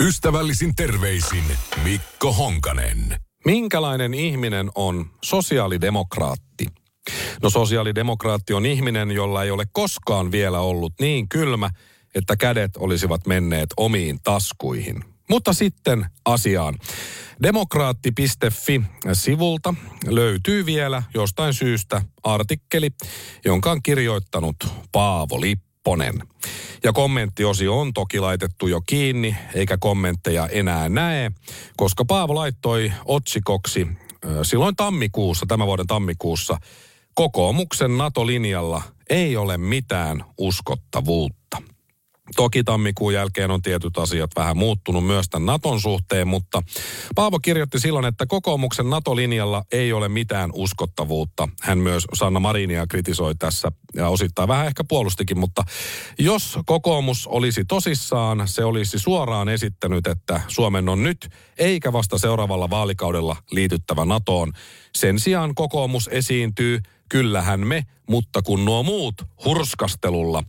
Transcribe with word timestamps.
Ystävällisin 0.00 0.74
terveisin 0.74 1.44
Mikko 1.84 2.32
Honkanen. 2.32 3.16
Minkälainen 3.44 4.14
ihminen 4.14 4.70
on 4.74 5.10
sosiaalidemokraatti? 5.24 6.66
No 7.42 7.50
sosiaalidemokraatti 7.50 8.54
on 8.54 8.66
ihminen, 8.66 9.10
jolla 9.10 9.44
ei 9.44 9.50
ole 9.50 9.64
koskaan 9.72 10.32
vielä 10.32 10.60
ollut 10.60 10.92
niin 11.00 11.28
kylmä, 11.28 11.70
että 12.14 12.36
kädet 12.36 12.76
olisivat 12.76 13.26
menneet 13.26 13.68
omiin 13.76 14.18
taskuihin. 14.24 15.04
Mutta 15.30 15.52
sitten 15.52 16.06
asiaan. 16.24 16.74
Demokraatti.fi-sivulta 17.42 19.74
löytyy 20.06 20.66
vielä 20.66 21.02
jostain 21.14 21.54
syystä 21.54 22.02
artikkeli, 22.22 22.90
jonka 23.44 23.70
on 23.70 23.82
kirjoittanut 23.82 24.56
Paavo 24.92 25.40
Lipponen. 25.86 26.22
Ja 26.84 26.92
kommenttiosio 26.92 27.80
on 27.80 27.92
toki 27.92 28.20
laitettu 28.20 28.66
jo 28.66 28.80
kiinni, 28.86 29.36
eikä 29.54 29.78
kommentteja 29.80 30.46
enää 30.46 30.88
näe, 30.88 31.32
koska 31.76 32.04
Paavo 32.04 32.34
laittoi 32.34 32.92
otsikoksi 33.04 33.86
silloin 34.42 34.76
tammikuussa, 34.76 35.46
tämän 35.48 35.66
vuoden 35.66 35.86
tammikuussa, 35.86 36.58
kokoomuksen 37.14 37.98
NATO-linjalla 37.98 38.82
ei 39.10 39.36
ole 39.36 39.58
mitään 39.58 40.24
uskottavuutta. 40.38 41.35
Toki 42.36 42.64
tammikuun 42.64 43.14
jälkeen 43.14 43.50
on 43.50 43.62
tietyt 43.62 43.98
asiat 43.98 44.30
vähän 44.36 44.56
muuttunut 44.56 45.06
myös 45.06 45.28
tämän 45.28 45.46
Naton 45.46 45.80
suhteen, 45.80 46.28
mutta 46.28 46.62
Paavo 47.14 47.38
kirjoitti 47.38 47.80
silloin, 47.80 48.04
että 48.04 48.26
kokoomuksen 48.26 48.90
NATO-linjalla 48.90 49.62
ei 49.72 49.92
ole 49.92 50.08
mitään 50.08 50.50
uskottavuutta. 50.54 51.48
Hän 51.62 51.78
myös 51.78 52.04
Sanna 52.14 52.40
Marinia 52.40 52.86
kritisoi 52.86 53.34
tässä 53.34 53.72
ja 53.94 54.08
osittain 54.08 54.48
vähän 54.48 54.66
ehkä 54.66 54.84
puolustikin, 54.88 55.38
mutta 55.38 55.62
jos 56.18 56.58
kokoomus 56.66 57.26
olisi 57.26 57.64
tosissaan, 57.64 58.48
se 58.48 58.64
olisi 58.64 58.98
suoraan 58.98 59.48
esittänyt, 59.48 60.06
että 60.06 60.40
Suomen 60.48 60.88
on 60.88 61.02
nyt 61.02 61.28
eikä 61.58 61.92
vasta 61.92 62.18
seuraavalla 62.18 62.70
vaalikaudella 62.70 63.36
liityttävä 63.50 64.04
NATOon. 64.04 64.52
Sen 64.96 65.20
sijaan 65.20 65.54
kokoomus 65.54 66.08
esiintyy– 66.12 66.80
kyllähän 67.08 67.66
me, 67.66 67.82
mutta 68.08 68.42
kun 68.42 68.64
nuo 68.64 68.82
muut 68.82 69.14
hurskastelulla. 69.44 70.42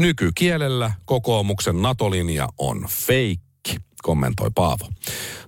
Nykykielellä 0.00 0.92
kokoomuksen 1.04 1.82
NATO-linja 1.82 2.48
on 2.58 2.86
feikki, 2.88 3.76
kommentoi 4.02 4.50
Paavo. 4.54 4.88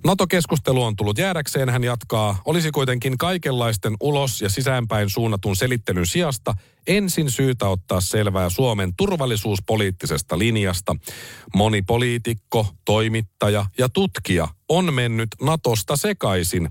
NATO-keskustelu 0.07 0.83
on 0.83 0.97
tullut 0.97 1.19
jäädäkseen, 1.19 1.69
hän 1.71 1.85
jatkaa. 1.85 2.43
Olisi 2.45 2.71
kuitenkin 2.71 3.19
kaikenlaisten 3.19 3.97
ulos- 4.01 4.43
ja 4.43 4.49
sisäänpäin 4.49 5.11
suunnatun 5.11 5.57
selittelyn 5.57 6.07
sijasta 6.07 6.55
ensin 6.87 7.31
syytä 7.31 7.69
ottaa 7.69 8.01
selvää 8.01 8.51
Suomen 8.51 8.93
turvallisuuspoliittisesta 8.97 10.39
linjasta. 10.39 10.97
Moni 11.55 11.83
poliitikko, 11.83 12.67
toimittaja 12.85 13.67
ja 13.79 13.89
tutkija 13.89 14.49
on 14.69 14.95
mennyt 14.95 15.29
Natosta 15.43 15.97
sekaisin. 15.97 16.69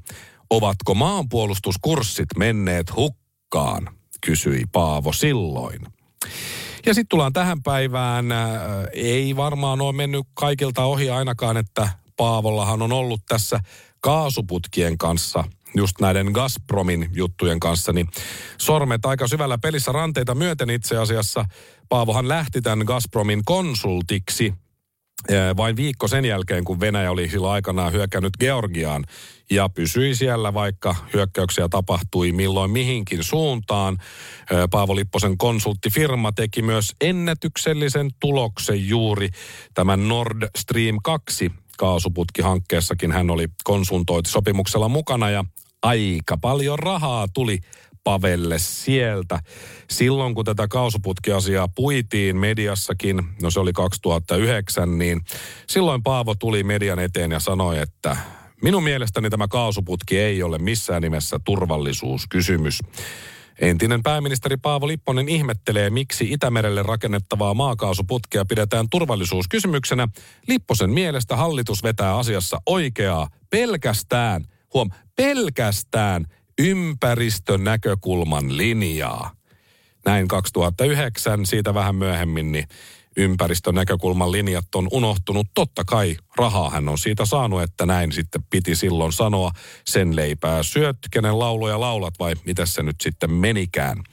Ovatko 0.50 0.94
maanpuolustuskurssit 0.94 2.28
menneet 2.38 2.96
hukkaan? 2.96 3.25
Mukaan, 3.56 3.89
kysyi 4.25 4.64
Paavo 4.72 5.13
silloin. 5.13 5.80
Ja 6.85 6.94
sitten 6.94 7.07
tullaan 7.09 7.34
tähän 7.34 7.63
päivään. 7.63 8.25
Ei 8.94 9.35
varmaan 9.35 9.81
ole 9.81 9.94
mennyt 9.94 10.25
kaikilta 10.34 10.84
ohi 10.84 11.09
ainakaan, 11.09 11.57
että 11.57 11.90
Paavollahan 12.18 12.81
on 12.81 12.91
ollut 12.91 13.22
tässä 13.28 13.59
kaasuputkien 14.00 14.97
kanssa 14.97 15.44
just 15.75 16.00
näiden 16.02 16.31
Gazpromin 16.31 17.09
juttujen 17.13 17.59
kanssa, 17.59 17.94
niin 17.94 18.07
sormet 18.57 19.06
aika 19.06 19.28
syvällä 19.28 19.57
pelissä 19.57 19.91
ranteita 19.91 20.35
myöten 20.35 20.69
itse 20.69 20.97
asiassa. 20.97 21.46
Paavohan 21.90 22.28
lähti 22.28 22.62
tämän 22.62 22.85
Gazpromin 22.85 23.41
konsultiksi 23.46 24.53
vain 25.58 25.76
viikko 25.76 26.08
sen 26.08 26.26
jälkeen, 26.26 26.64
kun 26.64 26.80
Venäjä 26.80 27.12
oli 27.12 27.30
sillä 27.30 27.52
aikanaan 27.52 27.94
hyökännyt 27.94 28.38
Georgiaan 28.40 29.03
ja 29.52 29.70
pysyi 29.70 30.16
siellä, 30.16 30.53
vaikka 30.53 30.96
hyökkäyksiä 31.14 31.70
tapahtui 31.70 32.31
milloin 32.31 32.72
mihinkin 32.72 33.24
suuntaan. 33.24 33.98
Paavo 34.72 34.96
Lipposen 34.96 35.38
konsulttifirma 35.38 36.31
teki 36.31 36.62
myös 36.62 36.96
ennätyksellisen 37.02 38.09
tuloksen 38.20 38.88
juuri 38.88 39.30
tämän 39.74 40.08
Nord 40.08 40.48
Stream 40.58 40.98
2 41.04 41.52
kaasuputkihankkeessakin. 41.78 43.12
Hän 43.12 43.30
oli 43.30 43.48
konsultointisopimuksella 43.64 44.90
mukana 44.90 45.30
ja 45.30 45.46
aika 45.84 46.38
paljon 46.38 46.80
rahaa 46.80 47.28
tuli 47.34 47.59
Pavelle 48.06 48.60
sieltä. 48.60 49.40
Silloin 49.90 50.36
kun 50.36 50.46
tätä 50.46 50.68
kaasuputkiasiaa 50.68 51.68
puitiin 51.68 52.38
mediassakin, 52.38 53.24
no 53.42 53.52
se 53.52 53.60
oli 53.60 53.74
2009, 53.74 54.98
niin 54.98 55.22
silloin 55.68 56.04
Paavo 56.04 56.36
tuli 56.36 56.64
median 56.64 57.00
eteen 57.00 57.32
ja 57.32 57.40
sanoi, 57.40 57.80
että 57.80 58.18
minun 58.62 58.84
mielestäni 58.84 59.30
tämä 59.30 59.48
kaasuputki 59.48 60.20
ei 60.20 60.44
ole 60.44 60.58
missään 60.58 61.02
nimessä 61.02 61.40
turvallisuuskysymys. 61.46 62.80
Entinen 63.60 64.04
pääministeri 64.04 64.58
Paavo 64.58 64.88
Lipponen 64.88 65.30
ihmettelee, 65.30 65.90
miksi 65.90 66.32
Itämerelle 66.32 66.84
rakennettavaa 66.84 67.54
maakaasuputkea 67.54 68.46
pidetään 68.46 68.90
turvallisuuskysymyksenä. 68.92 70.08
Lipposen 70.48 70.90
mielestä 70.90 71.36
hallitus 71.36 71.84
vetää 71.84 72.18
asiassa 72.18 72.62
oikeaa 72.66 73.30
pelkästään, 73.50 74.46
huom, 74.74 74.90
pelkästään 75.16 76.26
ympäristön 76.60 77.64
näkökulman 77.64 78.58
linjaa. 78.58 79.32
Näin 80.06 80.28
2009, 80.28 81.46
siitä 81.46 81.74
vähän 81.74 81.96
myöhemmin, 81.96 82.52
niin 82.52 82.68
ympäristön 83.18 83.76
näkökulman 83.76 84.32
linjat 84.32 84.76
on 84.76 84.88
unohtunut. 84.92 85.48
Totta 85.54 85.84
kai 85.86 86.18
rahaa 86.38 86.70
hän 86.70 86.90
on 86.90 86.98
siitä 86.98 87.26
saanut, 87.26 87.62
että 87.62 87.86
näin 87.86 88.12
sitten 88.12 88.44
piti 88.50 88.76
silloin 88.76 89.14
sanoa. 89.14 89.52
Sen 89.86 90.16
leipää 90.16 90.64
syöt, 90.64 90.98
kenen 91.12 91.40
lauluja 91.40 91.80
laulat 91.80 92.14
vai 92.20 92.36
mitä 92.46 92.66
se 92.66 92.84
nyt 92.84 93.02
sitten 93.02 93.32
menikään. 93.32 94.04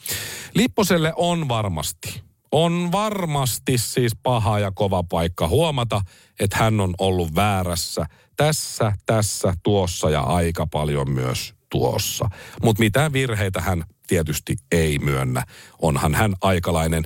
Lipposelle 0.54 1.12
on 1.16 1.48
varmasti, 1.48 2.22
on 2.52 2.92
varmasti 2.92 3.78
siis 3.78 4.12
paha 4.22 4.58
ja 4.58 4.72
kova 4.74 5.02
paikka 5.02 5.48
huomata, 5.48 6.00
että 6.40 6.56
hän 6.56 6.80
on 6.80 6.94
ollut 6.98 7.34
väärässä 7.34 8.06
tässä, 8.36 8.92
tässä, 9.06 9.54
tuossa 9.62 10.10
ja 10.10 10.20
aika 10.20 10.66
paljon 10.66 11.10
myös 11.10 11.54
tuossa. 11.72 12.28
Mutta 12.62 12.80
mitään 12.80 13.12
virheitä 13.12 13.60
hän 13.60 13.84
tietysti 14.06 14.56
ei 14.72 14.98
myönnä. 14.98 15.44
Onhan 15.82 16.14
hän 16.14 16.34
aikalainen, 16.40 17.04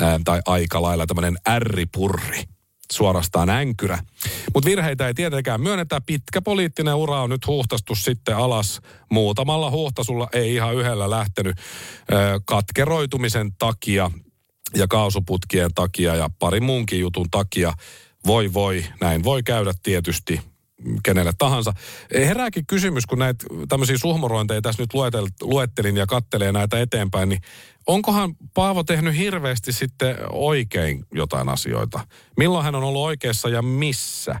ää, 0.00 0.20
tai 0.24 0.40
aika 0.46 0.82
lailla 0.82 1.06
tämmöinen 1.06 1.36
ärripurri 1.48 2.42
suorastaan 2.92 3.50
änkyrä. 3.50 3.98
Mutta 4.54 4.70
virheitä 4.70 5.06
ei 5.06 5.14
tietenkään 5.14 5.60
myönnetä. 5.60 6.00
Pitkä 6.06 6.42
poliittinen 6.42 6.94
ura 6.94 7.22
on 7.22 7.30
nyt 7.30 7.46
huhtastu 7.46 7.94
sitten 7.94 8.36
alas. 8.36 8.80
Muutamalla 9.10 9.70
huhtasulla 9.70 10.28
ei 10.32 10.54
ihan 10.54 10.74
yhdellä 10.74 11.10
lähtenyt 11.10 11.58
ö, 11.58 12.40
katkeroitumisen 12.44 13.52
takia 13.58 14.10
ja 14.74 14.88
kaasuputkien 14.88 15.70
takia 15.74 16.14
ja 16.14 16.30
pari 16.38 16.60
muunkin 16.60 17.00
jutun 17.00 17.30
takia. 17.30 17.72
Voi 18.26 18.52
voi, 18.52 18.84
näin 19.00 19.24
voi 19.24 19.42
käydä 19.42 19.72
tietysti 19.82 20.40
kenelle 21.02 21.32
tahansa. 21.38 21.72
Herääkin 22.14 22.66
kysymys, 22.66 23.06
kun 23.06 23.18
näitä 23.18 23.46
tämmöisiä 23.68 23.98
suhmurointeja 23.98 24.62
tässä 24.62 24.82
nyt 24.82 24.94
luettelin 25.42 25.96
ja 25.96 26.06
kattelee 26.06 26.52
näitä 26.52 26.80
eteenpäin, 26.80 27.28
niin 27.28 27.40
onkohan 27.86 28.36
Paavo 28.54 28.84
tehnyt 28.84 29.16
hirveästi 29.16 29.72
sitten 29.72 30.16
oikein 30.32 31.04
jotain 31.14 31.48
asioita? 31.48 32.00
Milloin 32.36 32.64
hän 32.64 32.74
on 32.74 32.84
ollut 32.84 33.04
oikeassa 33.04 33.48
ja 33.48 33.62
missä? 33.62 34.40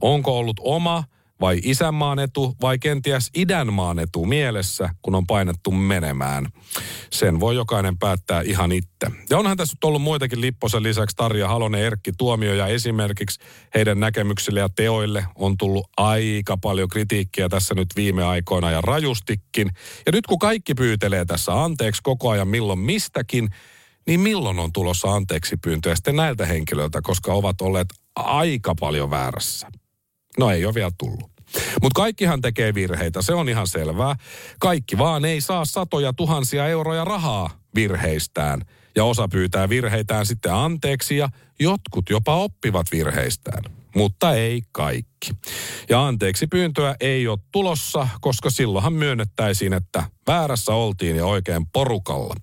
Onko 0.00 0.38
ollut 0.38 0.60
oma 0.60 1.04
vai 1.40 1.60
isänmaan 1.62 2.18
etu 2.18 2.56
vai 2.60 2.78
kenties 2.78 3.30
idänmaan 3.34 3.98
etu 3.98 4.24
mielessä, 4.24 4.88
kun 5.02 5.14
on 5.14 5.26
painettu 5.26 5.70
menemään. 5.70 6.46
Sen 7.12 7.40
voi 7.40 7.54
jokainen 7.54 7.98
päättää 7.98 8.42
ihan 8.42 8.72
itse. 8.72 9.06
Ja 9.30 9.38
onhan 9.38 9.56
tässä 9.56 9.76
ollut 9.84 10.02
muitakin 10.02 10.40
Lipposen 10.40 10.82
lisäksi 10.82 11.16
Tarja 11.16 11.48
Halonen, 11.48 11.80
Erkki 11.80 12.12
Tuomio 12.18 12.54
ja 12.54 12.66
esimerkiksi 12.66 13.40
heidän 13.74 14.00
näkemyksille 14.00 14.60
ja 14.60 14.68
teoille 14.68 15.24
on 15.34 15.56
tullut 15.56 15.90
aika 15.96 16.56
paljon 16.56 16.88
kritiikkiä 16.88 17.48
tässä 17.48 17.74
nyt 17.74 17.88
viime 17.96 18.24
aikoina 18.24 18.70
ja 18.70 18.80
rajustikin. 18.80 19.70
Ja 20.06 20.12
nyt 20.12 20.26
kun 20.26 20.38
kaikki 20.38 20.74
pyytelee 20.74 21.24
tässä 21.24 21.64
anteeksi 21.64 22.02
koko 22.02 22.30
ajan 22.30 22.48
milloin 22.48 22.78
mistäkin, 22.78 23.48
niin 24.06 24.20
milloin 24.20 24.58
on 24.58 24.72
tulossa 24.72 25.14
anteeksi 25.14 25.56
pyyntöjä 25.56 25.94
sitten 25.94 26.16
näiltä 26.16 26.46
henkilöiltä, 26.46 27.00
koska 27.02 27.32
ovat 27.32 27.60
olleet 27.60 27.88
aika 28.16 28.74
paljon 28.80 29.10
väärässä. 29.10 29.68
No 30.38 30.50
ei 30.50 30.66
ole 30.66 30.74
vielä 30.74 30.90
tullut. 30.98 31.30
Mutta 31.82 32.00
kaikkihan 32.00 32.40
tekee 32.40 32.74
virheitä, 32.74 33.22
se 33.22 33.34
on 33.34 33.48
ihan 33.48 33.66
selvää. 33.66 34.16
Kaikki 34.58 34.98
vaan 34.98 35.24
ei 35.24 35.40
saa 35.40 35.64
satoja 35.64 36.12
tuhansia 36.12 36.66
euroja 36.66 37.04
rahaa 37.04 37.50
virheistään. 37.74 38.60
Ja 38.96 39.04
osa 39.04 39.28
pyytää 39.28 39.68
virheitään 39.68 40.26
sitten 40.26 40.54
anteeksi 40.54 41.16
ja 41.16 41.28
jotkut 41.60 42.10
jopa 42.10 42.34
oppivat 42.34 42.86
virheistään. 42.92 43.62
Mutta 43.94 44.34
ei 44.34 44.62
kaikki. 44.72 45.30
Ja 45.88 46.06
anteeksi 46.06 46.46
pyyntöä 46.46 46.96
ei 47.00 47.28
ole 47.28 47.38
tulossa, 47.52 48.08
koska 48.20 48.50
silloinhan 48.50 48.92
myönnettäisiin, 48.92 49.72
että 49.72 50.04
väärässä 50.26 50.72
oltiin 50.72 51.16
ja 51.16 51.26
oikein 51.26 51.66
porukalla. 51.66 52.34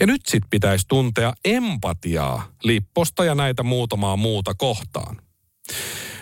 Ja 0.00 0.06
nyt 0.06 0.20
sit 0.26 0.42
pitäisi 0.50 0.84
tuntea 0.88 1.32
empatiaa 1.44 2.52
Lipposta 2.62 3.24
ja 3.24 3.34
näitä 3.34 3.62
muutamaa 3.62 4.16
muuta 4.16 4.54
kohtaan. 4.54 5.16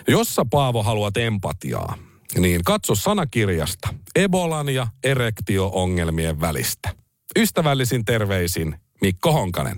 Jos 0.07 0.35
sä 0.35 0.45
Paavo 0.51 0.83
haluat 0.83 1.17
empatiaa, 1.17 1.97
niin 2.37 2.63
katso 2.63 2.95
sanakirjasta 2.95 3.87
Ebolan 4.15 4.69
ja 4.69 4.87
erektio-ongelmien 5.03 6.41
välistä. 6.41 6.95
Ystävällisin 7.35 8.05
terveisin 8.05 8.75
Mikko 9.01 9.31
Honkanen. 9.31 9.77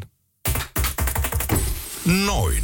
Noin. 2.26 2.64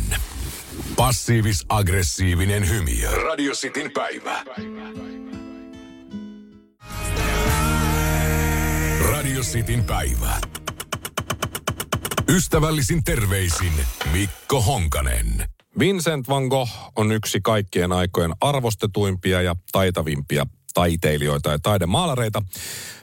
Passiivis-aggressiivinen 0.96 2.70
hymy. 2.70 3.24
Radio 3.24 3.54
Cityn 3.54 3.92
päivä. 3.92 4.44
Radio 9.12 9.42
Cityn 9.42 9.84
päivä. 9.84 10.42
Ystävällisin 12.30 13.04
terveisin 13.04 13.74
Mikko 14.12 14.62
Honkanen. 14.62 15.53
Vincent 15.80 16.30
van 16.30 16.48
Gogh 16.48 16.72
on 16.96 17.12
yksi 17.12 17.42
kaikkien 17.42 17.92
aikojen 17.92 18.34
arvostetuimpia 18.42 19.42
ja 19.42 19.56
taitavimpia 19.72 20.46
taiteilijoita 20.74 21.52
ja 21.52 21.60
taidemaalareita. 21.60 22.42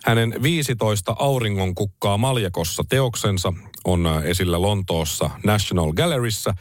Hänen 0.04 0.34
15 0.42 1.16
auringon 1.18 1.74
kukkaa 1.74 2.18
maljakossa 2.18 2.84
teoksensa 2.88 3.52
on 3.84 4.08
esillä 4.24 4.62
Lontoossa 4.62 5.30
National 5.44 5.92
Galleryssä. 5.92 6.54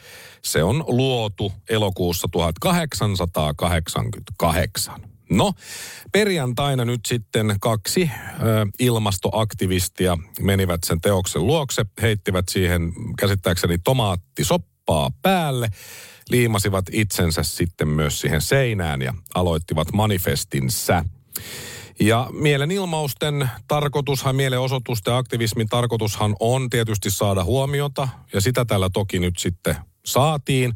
Se 0.44 0.64
on 0.64 0.84
luotu 0.86 1.52
elokuussa 1.68 2.28
1888. 2.32 5.10
No, 5.30 5.52
perjantaina 6.12 6.84
nyt 6.84 7.00
sitten 7.06 7.56
kaksi 7.60 8.10
ö, 8.12 8.16
ilmastoaktivistia 8.78 10.18
menivät 10.40 10.80
sen 10.86 11.00
teoksen 11.00 11.46
luokse, 11.46 11.84
heittivät 12.02 12.44
siihen 12.48 12.92
käsittääkseni 13.18 13.78
tomaattisoppaa 14.90 15.10
päälle, 15.22 15.68
liimasivat 16.30 16.84
itsensä 16.92 17.42
sitten 17.42 17.88
myös 17.88 18.20
siihen 18.20 18.40
seinään 18.40 19.02
ja 19.02 19.14
aloittivat 19.34 19.92
manifestinsa. 19.92 21.04
Ja 22.00 22.30
mielenilmausten 22.32 23.50
tarkoitushan, 23.68 24.36
mielenosoitusten 24.36 25.14
aktivismin 25.14 25.68
tarkoitushan 25.68 26.36
on 26.40 26.70
tietysti 26.70 27.10
saada 27.10 27.44
huomiota, 27.44 28.08
ja 28.32 28.40
sitä 28.40 28.64
tällä 28.64 28.90
toki 28.92 29.18
nyt 29.18 29.38
sitten 29.38 29.76
saatiin. 30.04 30.72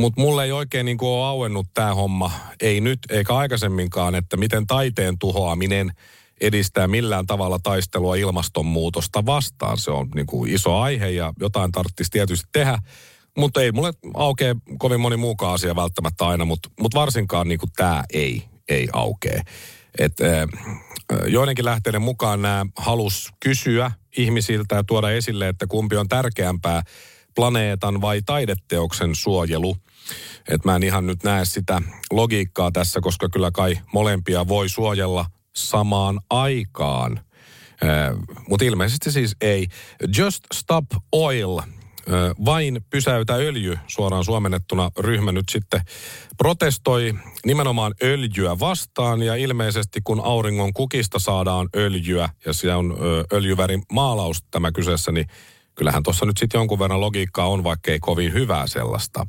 Mutta 0.00 0.20
mulle 0.20 0.44
ei 0.44 0.52
oikein 0.52 0.86
niin 0.86 0.98
ole 1.00 1.26
auennut 1.26 1.66
tämä 1.74 1.94
homma, 1.94 2.30
ei 2.60 2.80
nyt 2.80 2.98
eikä 3.10 3.34
aikaisemminkaan, 3.36 4.14
että 4.14 4.36
miten 4.36 4.66
taiteen 4.66 5.18
tuhoaminen 5.18 5.92
edistää 6.40 6.88
millään 6.88 7.26
tavalla 7.26 7.58
taistelua 7.62 8.16
ilmastonmuutosta 8.16 9.26
vastaan. 9.26 9.78
Se 9.78 9.90
on 9.90 10.08
niin 10.14 10.26
kuin 10.26 10.50
iso 10.50 10.78
aihe 10.78 11.10
ja 11.10 11.32
jotain 11.40 11.72
tarvitsisi 11.72 12.10
tietysti 12.10 12.48
tehdä. 12.52 12.78
Mutta 13.38 13.62
ei 13.62 13.72
mulle 13.72 13.92
aukee 14.14 14.56
kovin 14.78 15.00
moni 15.00 15.16
muukaan 15.16 15.54
asia 15.54 15.76
välttämättä 15.76 16.26
aina, 16.26 16.44
mutta 16.44 16.68
mut 16.80 16.94
varsinkaan 16.94 17.48
niin 17.48 17.58
tämä 17.76 18.04
ei, 18.12 18.44
ei 18.68 18.88
aukee. 18.92 19.40
Et, 19.98 20.12
äh, 20.20 20.48
joidenkin 21.26 21.64
lähteiden 21.64 22.02
mukaan 22.02 22.42
nämä 22.42 22.66
halus 22.76 23.30
kysyä 23.40 23.90
ihmisiltä 24.16 24.74
ja 24.74 24.84
tuoda 24.84 25.10
esille, 25.10 25.48
että 25.48 25.66
kumpi 25.66 25.96
on 25.96 26.08
tärkeämpää, 26.08 26.82
planeetan 27.34 28.00
vai 28.00 28.22
taideteoksen 28.22 29.14
suojelu. 29.14 29.76
Et 30.48 30.64
mä 30.64 30.76
en 30.76 30.82
ihan 30.82 31.06
nyt 31.06 31.24
näe 31.24 31.44
sitä 31.44 31.82
logiikkaa 32.10 32.72
tässä, 32.72 33.00
koska 33.00 33.28
kyllä 33.28 33.50
kai 33.50 33.78
molempia 33.92 34.48
voi 34.48 34.68
suojella 34.68 35.26
samaan 35.56 36.20
aikaan. 36.30 37.20
Mutta 38.48 38.64
ilmeisesti 38.64 39.12
siis 39.12 39.36
ei. 39.40 39.66
Just 40.16 40.44
Stop 40.54 40.84
Oil 41.12 41.60
vain 42.44 42.80
pysäytä 42.90 43.34
öljy, 43.34 43.78
suoraan 43.86 44.24
suomennettuna 44.24 44.90
ryhmä 44.98 45.32
nyt 45.32 45.48
sitten 45.50 45.80
protestoi 46.38 47.14
nimenomaan 47.46 47.94
öljyä 48.02 48.58
vastaan 48.58 49.22
ja 49.22 49.36
ilmeisesti 49.36 50.00
kun 50.04 50.20
auringon 50.24 50.72
kukista 50.72 51.18
saadaan 51.18 51.68
öljyä 51.76 52.28
ja 52.46 52.52
siellä 52.52 52.78
on 52.78 52.96
öljyvärin 53.32 53.82
maalaus 53.92 54.42
tämä 54.50 54.72
kyseessä, 54.72 55.12
niin 55.12 55.26
kyllähän 55.74 56.02
tuossa 56.02 56.26
nyt 56.26 56.38
sitten 56.38 56.58
jonkun 56.58 56.78
verran 56.78 57.00
logiikkaa 57.00 57.48
on, 57.48 57.64
vaikka 57.64 57.90
ei 57.90 58.00
kovin 58.00 58.32
hyvää 58.32 58.66
sellaista. 58.66 59.26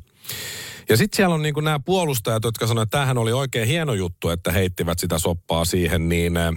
Ja 0.88 0.96
sitten 0.96 1.16
siellä 1.16 1.34
on 1.34 1.42
niin 1.42 1.54
nämä 1.62 1.80
puolustajat, 1.84 2.44
jotka 2.44 2.66
sanoivat, 2.66 2.86
että 2.86 2.98
tämähän 2.98 3.18
oli 3.18 3.32
oikein 3.32 3.68
hieno 3.68 3.94
juttu, 3.94 4.28
että 4.28 4.52
heittivät 4.52 4.98
sitä 4.98 5.18
soppaa 5.18 5.64
siihen, 5.64 6.08
niin 6.08 6.36
äh, 6.36 6.54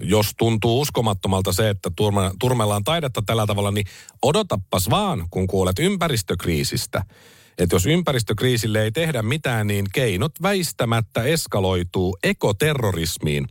jos 0.00 0.34
tuntuu 0.38 0.80
uskomattomalta 0.80 1.52
se, 1.52 1.70
että 1.70 1.90
turme, 1.96 2.30
turmellaan 2.38 2.84
taidetta 2.84 3.22
tällä 3.26 3.46
tavalla, 3.46 3.70
niin 3.70 3.86
odotappas 4.22 4.90
vaan, 4.90 5.26
kun 5.30 5.46
kuulet 5.46 5.78
ympäristökriisistä. 5.78 7.04
Että 7.58 7.76
jos 7.76 7.86
ympäristökriisille 7.86 8.82
ei 8.82 8.92
tehdä 8.92 9.22
mitään, 9.22 9.66
niin 9.66 9.86
keinot 9.94 10.32
väistämättä 10.42 11.22
eskaloituu 11.22 12.18
ekoterrorismiin, 12.22 13.46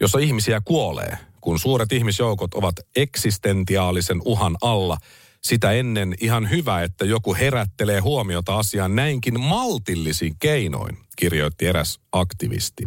jossa 0.00 0.18
ihmisiä 0.18 0.60
kuolee, 0.64 1.18
kun 1.40 1.58
suuret 1.58 1.92
ihmisjoukot 1.92 2.54
ovat 2.54 2.74
eksistentiaalisen 2.96 4.20
uhan 4.24 4.56
alla– 4.60 4.96
sitä 5.44 5.72
ennen 5.72 6.14
ihan 6.20 6.50
hyvä, 6.50 6.82
että 6.82 7.04
joku 7.04 7.34
herättelee 7.34 8.00
huomiota 8.00 8.58
asiaan 8.58 8.96
näinkin 8.96 9.40
maltillisin 9.40 10.36
keinoin, 10.38 10.98
kirjoitti 11.16 11.66
eräs 11.66 12.00
aktivisti. 12.12 12.84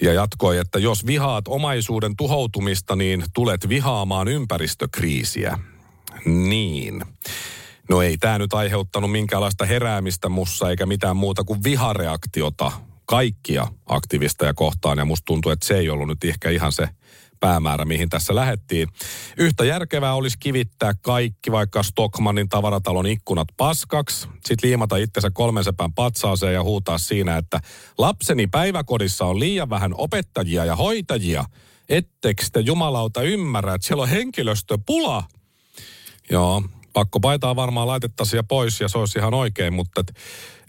Ja 0.00 0.12
jatkoi, 0.12 0.58
että 0.58 0.78
jos 0.78 1.06
vihaat 1.06 1.48
omaisuuden 1.48 2.16
tuhoutumista, 2.16 2.96
niin 2.96 3.24
tulet 3.34 3.68
vihaamaan 3.68 4.28
ympäristökriisiä. 4.28 5.58
Niin. 6.24 7.02
No 7.88 8.02
ei 8.02 8.16
tämä 8.18 8.38
nyt 8.38 8.54
aiheuttanut 8.54 9.12
minkäänlaista 9.12 9.64
heräämistä 9.64 10.28
mussa 10.28 10.70
eikä 10.70 10.86
mitään 10.86 11.16
muuta 11.16 11.44
kuin 11.44 11.64
vihareaktiota 11.64 12.72
kaikkia 13.04 13.66
aktivisteja 13.86 14.54
kohtaan. 14.54 14.98
Ja 14.98 15.04
musta 15.04 15.24
tuntuu, 15.24 15.52
että 15.52 15.66
se 15.66 15.78
ei 15.78 15.90
ollut 15.90 16.08
nyt 16.08 16.24
ehkä 16.24 16.50
ihan 16.50 16.72
se 16.72 16.88
päämäärä, 17.40 17.84
mihin 17.84 18.08
tässä 18.08 18.34
lähettiin. 18.34 18.88
Yhtä 19.36 19.64
järkevää 19.64 20.14
olisi 20.14 20.38
kivittää 20.38 20.94
kaikki 20.94 21.52
vaikka 21.52 21.82
Stockmannin 21.82 22.48
tavaratalon 22.48 23.06
ikkunat 23.06 23.48
paskaksi, 23.56 24.28
sitten 24.44 24.68
liimata 24.68 24.96
itsensä 24.96 25.30
kolmen 25.30 25.64
sepän 25.64 25.92
patsaaseen 25.92 26.54
ja 26.54 26.62
huutaa 26.62 26.98
siinä, 26.98 27.36
että 27.36 27.60
lapseni 27.98 28.46
päiväkodissa 28.46 29.24
on 29.24 29.40
liian 29.40 29.70
vähän 29.70 29.94
opettajia 29.94 30.64
ja 30.64 30.76
hoitajia. 30.76 31.44
Ettekö 31.88 32.44
te 32.52 32.60
jumalauta 32.60 33.22
ymmärrä, 33.22 33.74
että 33.74 33.86
siellä 33.86 34.02
on 34.02 34.08
henkilöstöpula? 34.08 35.24
Joo, 36.30 36.62
pakko 36.96 37.20
paitaa 37.20 37.56
varmaan 37.56 37.86
laitettaisiin 37.86 38.46
pois 38.46 38.80
ja 38.80 38.88
se 38.88 38.98
olisi 38.98 39.18
ihan 39.18 39.34
oikein, 39.34 39.72
mutta 39.74 40.00
et, 40.00 40.12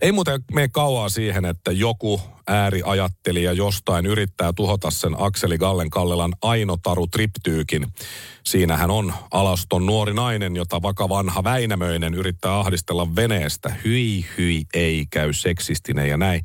ei 0.01 0.11
muuten 0.11 0.43
mene 0.53 0.67
kauaa 0.67 1.09
siihen, 1.09 1.45
että 1.45 1.71
joku 1.71 2.21
ääriajattelija 2.47 3.53
jostain 3.53 4.05
yrittää 4.05 4.53
tuhota 4.53 4.91
sen 4.91 5.15
Akseli 5.17 5.57
Gallen 5.57 5.89
Kallelan 5.89 6.33
Ainotaru 6.41 7.07
triptyykin. 7.07 7.87
Siinähän 8.45 8.91
on 8.91 9.13
alaston 9.31 9.85
nuori 9.85 10.13
nainen, 10.13 10.55
jota 10.55 10.81
vakavanha 10.81 11.43
Väinämöinen 11.43 12.13
yrittää 12.13 12.59
ahdistella 12.59 13.15
veneestä. 13.15 13.75
Hyi, 13.85 14.25
hyi, 14.37 14.65
ei 14.73 15.05
käy 15.09 15.33
seksistinen 15.33 16.09
ja 16.09 16.17
näin. 16.17 16.41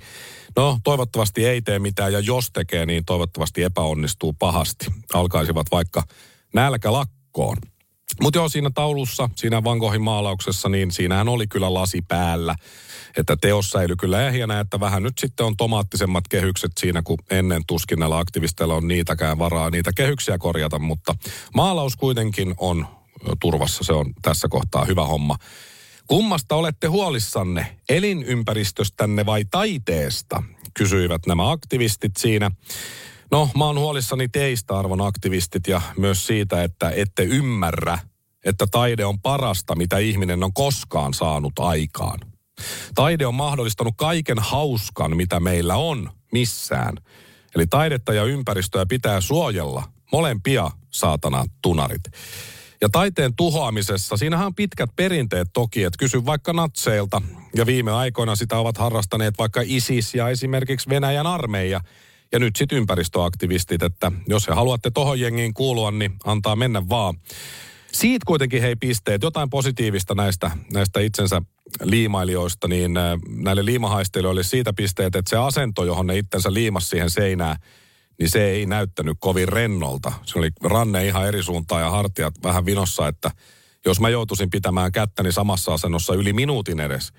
No, 0.56 0.78
toivottavasti 0.84 1.46
ei 1.46 1.62
tee 1.62 1.78
mitään, 1.78 2.12
ja 2.12 2.20
jos 2.20 2.50
tekee, 2.52 2.86
niin 2.86 3.04
toivottavasti 3.04 3.62
epäonnistuu 3.62 4.32
pahasti. 4.32 4.86
Alkaisivat 5.14 5.66
vaikka 5.72 6.02
nälkälakkoon. 6.54 7.56
Mutta 8.20 8.38
joo, 8.38 8.48
siinä 8.48 8.70
taulussa, 8.74 9.28
siinä 9.36 9.64
Van 9.64 9.78
Goghin 9.78 10.02
maalauksessa, 10.02 10.68
niin 10.68 10.90
siinähän 10.90 11.28
oli 11.28 11.46
kyllä 11.46 11.74
lasi 11.74 12.02
päällä. 12.08 12.54
Että 13.16 13.36
teos 13.36 13.70
säilyi 13.70 13.96
kyllä 13.96 14.28
ehjänä, 14.28 14.60
että 14.60 14.80
vähän 14.80 15.02
nyt 15.02 15.18
sitten 15.18 15.46
on 15.46 15.56
tomaattisemmat 15.56 16.28
kehykset 16.28 16.72
siinä, 16.80 17.02
kun 17.02 17.18
ennen 17.30 17.62
tuskin 17.66 17.98
näillä 17.98 18.18
aktivisteilla 18.18 18.74
on 18.74 18.88
niitäkään 18.88 19.38
varaa 19.38 19.70
niitä 19.70 19.90
kehyksiä 19.96 20.38
korjata. 20.38 20.78
Mutta 20.78 21.14
maalaus 21.54 21.96
kuitenkin 21.96 22.54
on 22.56 22.86
turvassa, 23.40 23.84
se 23.84 23.92
on 23.92 24.12
tässä 24.22 24.48
kohtaa 24.48 24.84
hyvä 24.84 25.04
homma. 25.04 25.36
Kummasta 26.06 26.54
olette 26.54 26.86
huolissanne, 26.86 27.78
elinympäristöstänne 27.88 29.26
vai 29.26 29.44
taiteesta, 29.50 30.42
kysyivät 30.74 31.26
nämä 31.26 31.50
aktivistit 31.50 32.12
siinä. 32.18 32.50
No, 33.32 33.48
mä 33.56 33.64
oon 33.64 33.78
huolissani 33.78 34.28
teistä, 34.28 34.78
arvon 34.78 35.00
aktivistit, 35.00 35.66
ja 35.66 35.80
myös 35.96 36.26
siitä, 36.26 36.62
että 36.62 36.90
ette 36.90 37.22
ymmärrä, 37.22 37.98
että 38.44 38.66
taide 38.70 39.04
on 39.04 39.20
parasta, 39.20 39.74
mitä 39.74 39.98
ihminen 39.98 40.44
on 40.44 40.52
koskaan 40.52 41.14
saanut 41.14 41.52
aikaan. 41.58 42.20
Taide 42.94 43.26
on 43.26 43.34
mahdollistanut 43.34 43.94
kaiken 43.96 44.38
hauskan, 44.38 45.16
mitä 45.16 45.40
meillä 45.40 45.76
on 45.76 46.10
missään. 46.32 46.96
Eli 47.54 47.66
taidetta 47.66 48.12
ja 48.12 48.24
ympäristöä 48.24 48.86
pitää 48.86 49.20
suojella. 49.20 49.82
Molempia, 50.12 50.70
saatana 50.90 51.44
tunarit. 51.62 52.02
Ja 52.80 52.88
taiteen 52.88 53.36
tuhoamisessa, 53.36 54.16
siinähän 54.16 54.46
on 54.46 54.54
pitkät 54.54 54.90
perinteet 54.96 55.48
toki, 55.52 55.82
että 55.82 55.98
kysy 55.98 56.26
vaikka 56.26 56.52
natseilta. 56.52 57.22
Ja 57.56 57.66
viime 57.66 57.92
aikoina 57.92 58.36
sitä 58.36 58.58
ovat 58.58 58.78
harrastaneet 58.78 59.34
vaikka 59.38 59.60
ISIS 59.64 60.14
ja 60.14 60.28
esimerkiksi 60.28 60.88
Venäjän 60.88 61.26
armeija. 61.26 61.80
Ja 62.32 62.38
nyt 62.38 62.56
sitten 62.56 62.78
ympäristöaktivistit, 62.78 63.82
että 63.82 64.12
jos 64.26 64.48
he 64.48 64.52
haluatte 64.52 64.90
tohon 64.90 65.20
jengiin 65.20 65.54
kuulua, 65.54 65.90
niin 65.90 66.12
antaa 66.24 66.56
mennä 66.56 66.88
vaan. 66.88 67.14
Siitä 67.92 68.24
kuitenkin 68.26 68.62
hei 68.62 68.76
pisteet, 68.76 69.22
jotain 69.22 69.50
positiivista 69.50 70.14
näistä, 70.14 70.50
näistä 70.72 71.00
itsensä 71.00 71.42
liimailijoista, 71.82 72.68
niin 72.68 72.96
äh, 72.96 73.18
näille 73.28 73.64
liimahaisteilijoille 73.64 74.38
oli 74.38 74.44
siitä 74.44 74.72
pisteet, 74.72 75.16
että 75.16 75.30
se 75.30 75.36
asento, 75.36 75.84
johon 75.84 76.06
ne 76.06 76.18
itsensä 76.18 76.54
liimas 76.54 76.90
siihen 76.90 77.10
seinään, 77.10 77.56
niin 78.18 78.30
se 78.30 78.50
ei 78.50 78.66
näyttänyt 78.66 79.16
kovin 79.20 79.48
rennolta. 79.48 80.12
Se 80.24 80.38
oli 80.38 80.50
ranne 80.62 81.06
ihan 81.06 81.28
eri 81.28 81.42
suuntaan 81.42 81.82
ja 81.82 81.90
hartiat 81.90 82.34
vähän 82.42 82.66
vinossa, 82.66 83.08
että 83.08 83.30
jos 83.86 84.00
mä 84.00 84.08
joutuisin 84.08 84.50
pitämään 84.50 84.92
kättäni 84.92 85.32
samassa 85.32 85.74
asennossa 85.74 86.14
yli 86.14 86.32
minuutin 86.32 86.80
edes, 86.80 87.12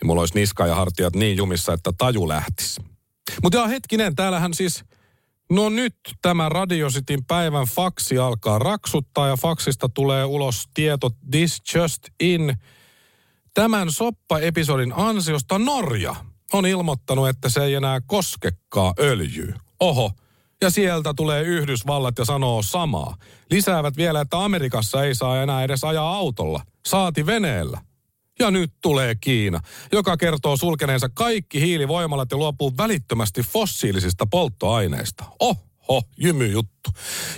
niin 0.00 0.06
mulla 0.06 0.22
olisi 0.22 0.34
niska 0.34 0.66
ja 0.66 0.74
hartiat 0.74 1.16
niin 1.16 1.36
jumissa, 1.36 1.72
että 1.72 1.92
taju 1.98 2.28
lähtisi. 2.28 2.95
Mutta 3.42 3.66
hetkinen, 3.66 4.14
täällähän 4.14 4.54
siis, 4.54 4.84
no 5.50 5.68
nyt 5.68 5.96
tämä 6.22 6.48
Radiositin 6.48 7.24
päivän 7.24 7.66
faksi 7.66 8.18
alkaa 8.18 8.58
raksuttaa 8.58 9.28
ja 9.28 9.36
faksista 9.36 9.88
tulee 9.88 10.24
ulos 10.24 10.64
tieto 10.74 11.10
This 11.30 11.62
Just 11.74 12.02
In. 12.20 12.56
Tämän 13.54 13.92
soppa-episodin 13.92 14.92
ansiosta 14.96 15.58
Norja 15.58 16.16
on 16.52 16.66
ilmoittanut, 16.66 17.28
että 17.28 17.48
se 17.48 17.64
ei 17.64 17.74
enää 17.74 18.00
koskekaan 18.06 18.94
öljyä. 18.98 19.60
Oho, 19.80 20.12
ja 20.60 20.70
sieltä 20.70 21.14
tulee 21.16 21.42
Yhdysvallat 21.42 22.18
ja 22.18 22.24
sanoo 22.24 22.62
samaa. 22.62 23.16
Lisäävät 23.50 23.96
vielä, 23.96 24.20
että 24.20 24.44
Amerikassa 24.44 25.04
ei 25.04 25.14
saa 25.14 25.42
enää 25.42 25.64
edes 25.64 25.84
ajaa 25.84 26.16
autolla, 26.16 26.60
saati 26.86 27.26
veneellä. 27.26 27.80
Ja 28.38 28.50
nyt 28.50 28.72
tulee 28.82 29.14
Kiina, 29.14 29.60
joka 29.92 30.16
kertoo 30.16 30.56
sulkeneensa 30.56 31.08
kaikki 31.14 31.60
hiilivoimalat 31.60 32.30
ja 32.30 32.36
luopuu 32.36 32.76
välittömästi 32.76 33.42
fossiilisista 33.42 34.26
polttoaineista. 34.26 35.24
Oho, 35.40 36.02
jymy 36.16 36.46
juttu. 36.46 36.90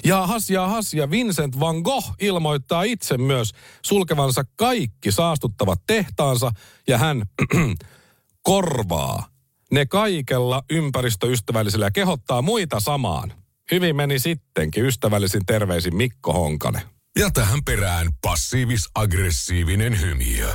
Ja 0.04 0.26
has 0.26 0.50
ja 0.50 0.66
has 0.66 0.94
ja 0.94 1.10
Vincent 1.10 1.60
van 1.60 1.76
Gogh 1.76 2.10
ilmoittaa 2.20 2.82
itse 2.82 3.18
myös 3.18 3.52
sulkevansa 3.82 4.44
kaikki 4.56 5.12
saastuttavat 5.12 5.80
tehtaansa 5.86 6.50
ja 6.88 6.98
hän 6.98 7.22
korvaa 8.42 9.28
ne 9.72 9.86
kaikella 9.86 10.62
ympäristöystävällisellä 10.70 11.86
ja 11.86 11.90
kehottaa 11.90 12.42
muita 12.42 12.80
samaan. 12.80 13.32
Hyvin 13.70 13.96
meni 13.96 14.18
sittenkin, 14.18 14.84
ystävällisin 14.84 15.46
terveisin 15.46 15.96
Mikko 15.96 16.32
Honkanen. 16.32 16.82
Ja 17.18 17.30
tähän 17.30 17.64
perään 17.64 18.08
passiivis-aggressiivinen 18.26 20.00
hymiö. 20.00 20.54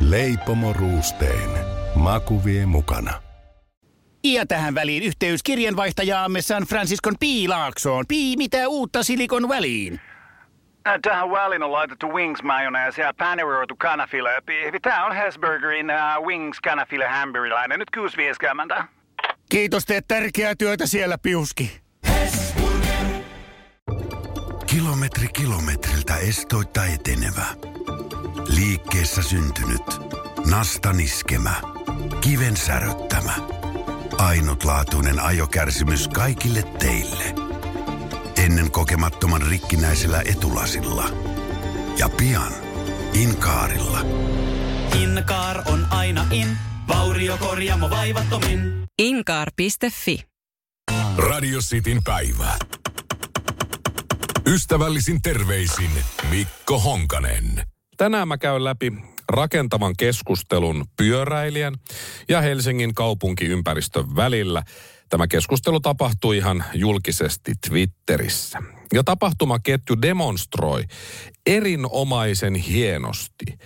Leipomo 0.00 0.72
Ruusteen. 0.72 1.50
Maku 1.94 2.44
vie 2.44 2.66
mukana. 2.66 3.22
Ja 4.24 4.46
tähän 4.46 4.74
väliin 4.74 5.02
yhteys 5.02 5.42
kirjanvaihtajaamme 5.42 6.42
San 6.42 6.62
Franciscon 6.62 7.14
Piilaaksoon. 7.20 8.04
Pii, 8.08 8.36
mitä 8.36 8.68
uutta 8.68 9.02
Silikon 9.02 9.48
väliin? 9.48 10.00
Äh, 10.88 10.94
Tähän 11.02 11.30
väliin 11.30 11.62
on 11.62 11.72
laitettu 11.72 12.08
wings 12.08 12.42
mayonnaise 12.42 13.02
ja 13.02 13.14
paneroitu 13.18 13.76
kanafila. 13.76 14.28
Tämä 14.82 15.06
on 15.06 15.16
Hesburgerin 15.16 15.86
uh, 15.90 16.26
wings 16.26 16.60
kanafila 16.60 17.08
hamburilainen. 17.08 17.78
Nyt 17.78 17.88
6.50. 18.80 18.84
Kiitos, 19.50 19.84
teet 19.84 20.04
tärkeää 20.08 20.54
työtä 20.54 20.86
siellä, 20.86 21.18
Piuski. 21.18 21.80
Kilometri 24.66 25.28
kilometriltä 25.28 26.16
estoitta 26.16 26.84
etenevä. 26.84 27.75
Liikkeessä 28.48 29.22
syntynyt. 29.22 29.82
Nasta 30.50 30.92
niskemä. 30.92 31.54
Kiven 32.20 32.56
säröttämä. 32.56 33.34
Ainutlaatuinen 34.18 35.20
ajokärsimys 35.20 36.08
kaikille 36.08 36.62
teille. 36.62 37.34
Ennen 38.36 38.70
kokemattoman 38.70 39.42
rikkinäisellä 39.42 40.22
etulasilla. 40.26 41.04
Ja 41.98 42.08
pian 42.08 42.52
Inkaarilla. 43.12 43.98
Inkaar 44.94 45.62
on 45.66 45.86
aina 45.90 46.26
in, 46.30 46.56
vauriokorjaamo 46.88 47.90
vaivattomin. 47.90 48.84
Inkaar.fi. 48.98 50.24
Radio 51.18 51.60
Cityn 51.60 52.04
päivä. 52.04 52.56
Ystävällisin 54.46 55.22
terveisin 55.22 55.90
Mikko 56.30 56.78
Honkanen. 56.78 57.62
Tänään 57.96 58.28
mä 58.28 58.38
käyn 58.38 58.64
läpi 58.64 58.92
rakentavan 59.28 59.94
keskustelun 59.98 60.84
pyöräilijän 60.96 61.74
ja 62.28 62.40
Helsingin 62.40 62.94
kaupunkiympäristön 62.94 64.16
välillä. 64.16 64.62
Tämä 65.08 65.26
keskustelu 65.26 65.80
tapahtui 65.80 66.36
ihan 66.36 66.64
julkisesti 66.74 67.52
Twitterissä. 67.68 68.58
Ja 68.92 69.04
tapahtumaketju 69.04 70.02
demonstroi 70.02 70.84
erinomaisen 71.46 72.54
hienosti 72.54 73.58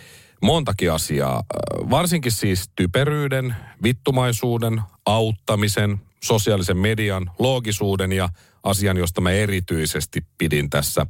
montakin 0.42 0.92
asiaa. 0.92 1.36
Äh, 1.36 1.90
Varsinkin 1.90 2.32
siis 2.32 2.70
typeryyden, 2.76 3.56
vittumaisuuden, 3.82 4.80
auttamisen, 5.06 6.00
sosiaalisen 6.24 6.76
median, 6.76 7.30
loogisuuden 7.38 8.12
ja 8.12 8.28
asian, 8.62 8.96
josta 8.96 9.20
mä 9.20 9.30
erityisesti 9.30 10.26
pidin 10.38 10.70
tässä 10.70 11.06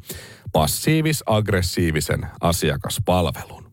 passiivis-aggressiivisen 0.53 2.27
asiakaspalvelun. 2.41 3.71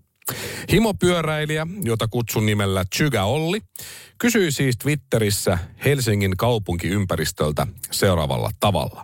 Himopyöräilijä, 0.71 1.67
jota 1.81 2.07
kutsun 2.07 2.45
nimellä 2.45 2.85
Chyga 2.95 3.23
Olli, 3.23 3.61
kysyi 4.17 4.51
siis 4.51 4.77
Twitterissä 4.77 5.57
Helsingin 5.85 6.37
kaupunkiympäristöltä 6.37 7.67
seuraavalla 7.91 8.51
tavalla. 8.59 9.03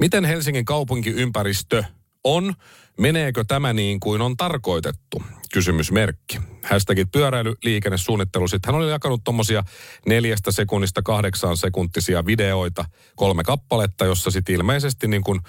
Miten 0.00 0.24
Helsingin 0.24 0.64
kaupunkiympäristö 0.64 1.84
on? 2.24 2.54
Meneekö 2.98 3.44
tämä 3.48 3.72
niin 3.72 4.00
kuin 4.00 4.20
on 4.20 4.36
tarkoitettu? 4.36 5.22
Kysymysmerkki. 5.52 6.40
Hashtagit 6.62 7.08
pyöräilyliikennesuunnittelu. 7.12 8.48
Sitten 8.48 8.74
hän 8.74 8.82
oli 8.82 8.90
jakanut 8.90 9.24
tuommoisia 9.24 9.64
neljästä 10.06 10.52
sekunnista 10.52 11.02
kahdeksaan 11.02 11.56
sekuntisia 11.56 12.26
videoita, 12.26 12.84
kolme 13.16 13.42
kappaletta, 13.42 14.04
jossa 14.04 14.30
sitten 14.30 14.54
ilmeisesti 14.54 15.08
niin 15.08 15.24
kuin 15.24 15.40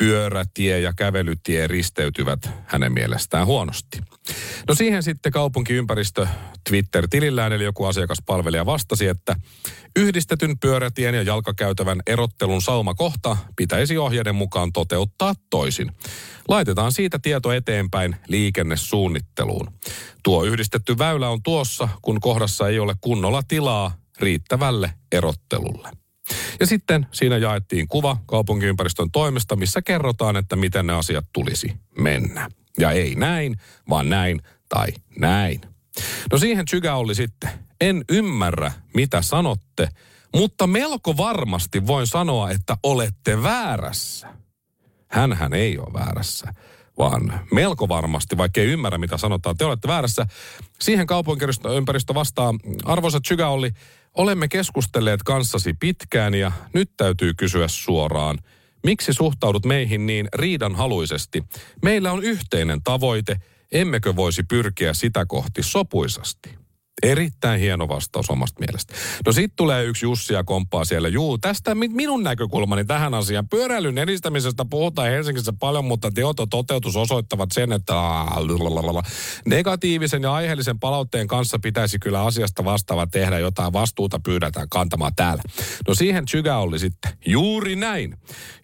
pyörätie 0.00 0.80
ja 0.80 0.92
kävelytie 0.96 1.66
risteytyvät 1.66 2.50
hänen 2.66 2.92
mielestään 2.92 3.46
huonosti. 3.46 3.98
No 4.68 4.74
siihen 4.74 5.02
sitten 5.02 5.32
kaupunkiympäristö 5.32 6.26
Twitter-tilillään, 6.68 7.52
eli 7.52 7.64
joku 7.64 7.84
asiakaspalvelija 7.84 8.66
vastasi, 8.66 9.06
että 9.06 9.36
yhdistetyn 9.96 10.58
pyörätien 10.58 11.14
ja 11.14 11.22
jalkakäytävän 11.22 12.00
erottelun 12.06 12.62
saumakohta 12.62 13.36
pitäisi 13.56 13.98
ohjeiden 13.98 14.34
mukaan 14.34 14.72
toteuttaa 14.72 15.34
toisin. 15.50 15.92
Laitetaan 16.48 16.92
siitä 16.92 17.18
tieto 17.22 17.52
eteenpäin 17.52 18.16
liikennesuunnitteluun. 18.28 19.72
Tuo 20.22 20.44
yhdistetty 20.44 20.98
väylä 20.98 21.28
on 21.28 21.42
tuossa, 21.42 21.88
kun 22.02 22.20
kohdassa 22.20 22.68
ei 22.68 22.78
ole 22.78 22.94
kunnolla 23.00 23.42
tilaa 23.48 23.96
riittävälle 24.20 24.90
erottelulle. 25.12 25.99
Ja 26.60 26.66
sitten 26.66 27.06
siinä 27.12 27.36
jaettiin 27.36 27.88
kuva 27.88 28.16
kaupunkiympäristön 28.26 29.10
toimesta, 29.10 29.56
missä 29.56 29.82
kerrotaan, 29.82 30.36
että 30.36 30.56
miten 30.56 30.86
ne 30.86 30.92
asiat 30.92 31.26
tulisi 31.32 31.72
mennä. 31.98 32.48
Ja 32.78 32.90
ei 32.90 33.14
näin, 33.14 33.56
vaan 33.88 34.10
näin 34.10 34.40
tai 34.68 34.86
näin. 35.18 35.60
No 36.32 36.38
siihen 36.38 36.66
Chyga 36.66 36.94
oli 36.94 37.14
sitten, 37.14 37.50
en 37.80 38.04
ymmärrä 38.08 38.72
mitä 38.94 39.22
sanotte, 39.22 39.88
mutta 40.34 40.66
melko 40.66 41.16
varmasti 41.16 41.86
voin 41.86 42.06
sanoa, 42.06 42.50
että 42.50 42.76
olette 42.82 43.42
väärässä. 43.42 44.28
Hänhän 45.08 45.54
ei 45.54 45.78
ole 45.78 45.92
väärässä, 45.92 46.54
vaan 46.98 47.40
melko 47.52 47.88
varmasti, 47.88 48.36
vaikka 48.36 48.60
ei 48.60 48.66
ymmärrä 48.66 48.98
mitä 48.98 49.16
sanotaan. 49.16 49.56
Te 49.56 49.64
olette 49.64 49.88
väärässä. 49.88 50.26
Siihen 50.80 51.06
kaupunkiympäristö 51.06 52.14
vastaa, 52.14 52.54
arvoisa 52.84 53.20
Chygaolli, 53.26 53.70
olemme 54.14 54.48
keskustelleet 54.48 55.22
kanssasi 55.22 55.74
pitkään 55.74 56.34
ja 56.34 56.52
nyt 56.74 56.90
täytyy 56.96 57.34
kysyä 57.34 57.68
suoraan. 57.68 58.38
Miksi 58.84 59.12
suhtaudut 59.12 59.66
meihin 59.66 60.06
niin 60.06 60.28
riidanhaluisesti? 60.34 61.44
Meillä 61.82 62.12
on 62.12 62.22
yhteinen 62.22 62.82
tavoite, 62.82 63.36
emmekö 63.72 64.16
voisi 64.16 64.42
pyrkiä 64.42 64.94
sitä 64.94 65.26
kohti 65.26 65.62
sopuisasti? 65.62 66.59
Erittäin 67.02 67.60
hieno 67.60 67.88
vastaus 67.88 68.30
omasta 68.30 68.60
mielestä. 68.60 68.94
No 69.26 69.32
sitten 69.32 69.56
tulee 69.56 69.84
yksi 69.84 70.06
Jussi 70.06 70.34
ja 70.34 70.44
komppaa 70.44 70.84
siellä. 70.84 71.08
Juu, 71.08 71.38
tästä 71.38 71.74
minun 71.74 72.22
näkökulmani 72.22 72.84
tähän 72.84 73.14
asiaan. 73.14 73.48
Pyöräilyn 73.48 73.98
edistämisestä 73.98 74.64
puhutaan 74.70 75.10
Helsingissä 75.10 75.52
paljon, 75.60 75.84
mutta 75.84 76.10
teot 76.10 76.36
toteutus 76.50 76.96
osoittavat 76.96 77.48
sen, 77.52 77.72
että 77.72 77.94
negatiivisen 79.46 80.22
ja 80.22 80.34
aiheellisen 80.34 80.78
palautteen 80.78 81.26
kanssa 81.26 81.58
pitäisi 81.58 81.98
kyllä 81.98 82.24
asiasta 82.24 82.64
vastaava 82.64 83.06
tehdä 83.06 83.38
jotain 83.38 83.72
vastuuta 83.72 84.20
pyydetään 84.24 84.68
kantamaan 84.68 85.12
täällä. 85.16 85.42
No 85.88 85.94
siihen 85.94 86.26
Chyga 86.26 86.56
oli 86.56 86.78
sitten. 86.78 87.12
Juuri 87.26 87.76
näin. 87.76 88.16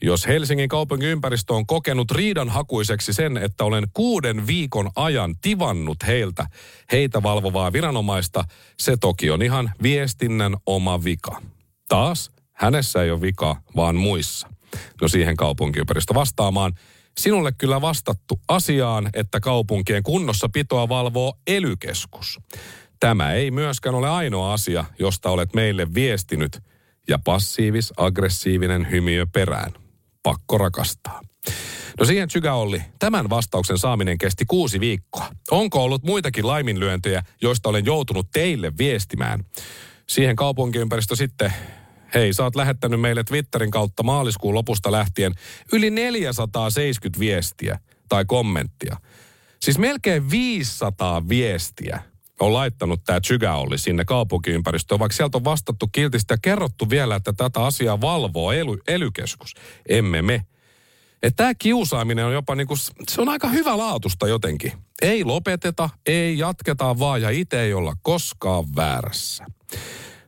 Jos 0.02 0.26
Helsingin 0.26 0.68
kaupungin 0.68 1.08
ympäristö 1.08 1.54
on 1.54 1.66
kokenut 1.66 2.10
riidanhakuiseksi 2.10 3.12
sen, 3.12 3.36
että 3.36 3.64
olen 3.64 3.86
kuuden 3.94 4.46
viikon 4.46 4.90
ajan 4.96 5.34
tivannut 5.40 5.98
heiltä 6.06 6.46
heitä 6.92 7.22
valvovaa 7.22 7.72
viranomaista, 7.72 8.15
puolesta 8.16 8.44
se 8.78 8.96
toki 8.96 9.30
on 9.30 9.42
ihan 9.42 9.72
viestinnän 9.82 10.56
oma 10.66 11.04
vika. 11.04 11.42
Taas 11.88 12.30
hänessä 12.52 13.02
ei 13.02 13.10
ole 13.10 13.20
vika, 13.20 13.56
vaan 13.76 13.96
muissa. 13.96 14.48
No 15.00 15.08
siihen 15.08 15.36
kaupunkiympäristö 15.36 16.14
vastaamaan. 16.14 16.72
Sinulle 17.18 17.52
kyllä 17.52 17.80
vastattu 17.80 18.40
asiaan, 18.48 19.10
että 19.14 19.40
kaupunkien 19.40 20.02
kunnossa 20.02 20.48
pitoa 20.52 20.88
valvoo 20.88 21.34
elykeskus. 21.46 22.40
Tämä 23.00 23.32
ei 23.32 23.50
myöskään 23.50 23.94
ole 23.94 24.08
ainoa 24.08 24.52
asia, 24.52 24.84
josta 24.98 25.30
olet 25.30 25.54
meille 25.54 25.94
viestinyt. 25.94 26.58
Ja 27.08 27.18
passiivis-aggressiivinen 27.18 28.90
hymiö 28.90 29.26
perään. 29.32 29.72
Pakko 30.22 30.58
rakastaa. 30.58 31.20
No 32.00 32.06
siihen 32.06 32.30
Syga 32.30 32.54
Olli, 32.54 32.82
tämän 32.98 33.30
vastauksen 33.30 33.78
saaminen 33.78 34.18
kesti 34.18 34.44
kuusi 34.44 34.80
viikkoa. 34.80 35.28
Onko 35.50 35.84
ollut 35.84 36.02
muitakin 36.02 36.46
laiminlyöntejä, 36.46 37.22
joista 37.42 37.68
olen 37.68 37.84
joutunut 37.84 38.30
teille 38.32 38.72
viestimään? 38.78 39.44
Siihen 40.06 40.36
kaupunkiympäristö 40.36 41.16
sitten, 41.16 41.52
hei, 42.14 42.32
sä 42.32 42.44
oot 42.44 42.56
lähettänyt 42.56 43.00
meille 43.00 43.24
Twitterin 43.24 43.70
kautta 43.70 44.02
maaliskuun 44.02 44.54
lopusta 44.54 44.92
lähtien 44.92 45.32
yli 45.72 45.90
470 45.90 47.20
viestiä 47.20 47.78
tai 48.08 48.24
kommenttia. 48.24 48.96
Siis 49.60 49.78
melkein 49.78 50.30
500 50.30 51.28
viestiä 51.28 52.02
on 52.40 52.52
laittanut 52.52 53.04
tämä 53.04 53.20
Chyga 53.20 53.54
sinne 53.76 54.04
kaupunkiympäristöön, 54.04 54.98
vaikka 54.98 55.16
sieltä 55.16 55.38
on 55.38 55.44
vastattu 55.44 55.88
kiltistä 55.92 56.34
ja 56.34 56.38
kerrottu 56.42 56.90
vielä, 56.90 57.16
että 57.16 57.32
tätä 57.32 57.64
asiaa 57.64 58.00
valvoo 58.00 58.52
ely, 58.52 58.78
elykeskus. 58.88 59.54
Emme 59.88 60.22
me. 60.22 60.46
Että 61.26 61.36
tämä 61.36 61.54
kiusaaminen 61.54 62.26
on 62.26 62.32
jopa 62.32 62.54
niin 62.54 62.66
kuin, 62.66 62.78
se 63.08 63.20
on 63.20 63.28
aika 63.28 63.48
hyvä 63.48 63.78
laatusta 63.78 64.28
jotenkin. 64.28 64.72
Ei 65.02 65.24
lopeteta, 65.24 65.90
ei 66.06 66.38
jatketa 66.38 66.98
vaan 66.98 67.22
ja 67.22 67.30
itse 67.30 67.60
ei 67.60 67.74
olla 67.74 67.96
koskaan 68.02 68.64
väärässä. 68.76 69.46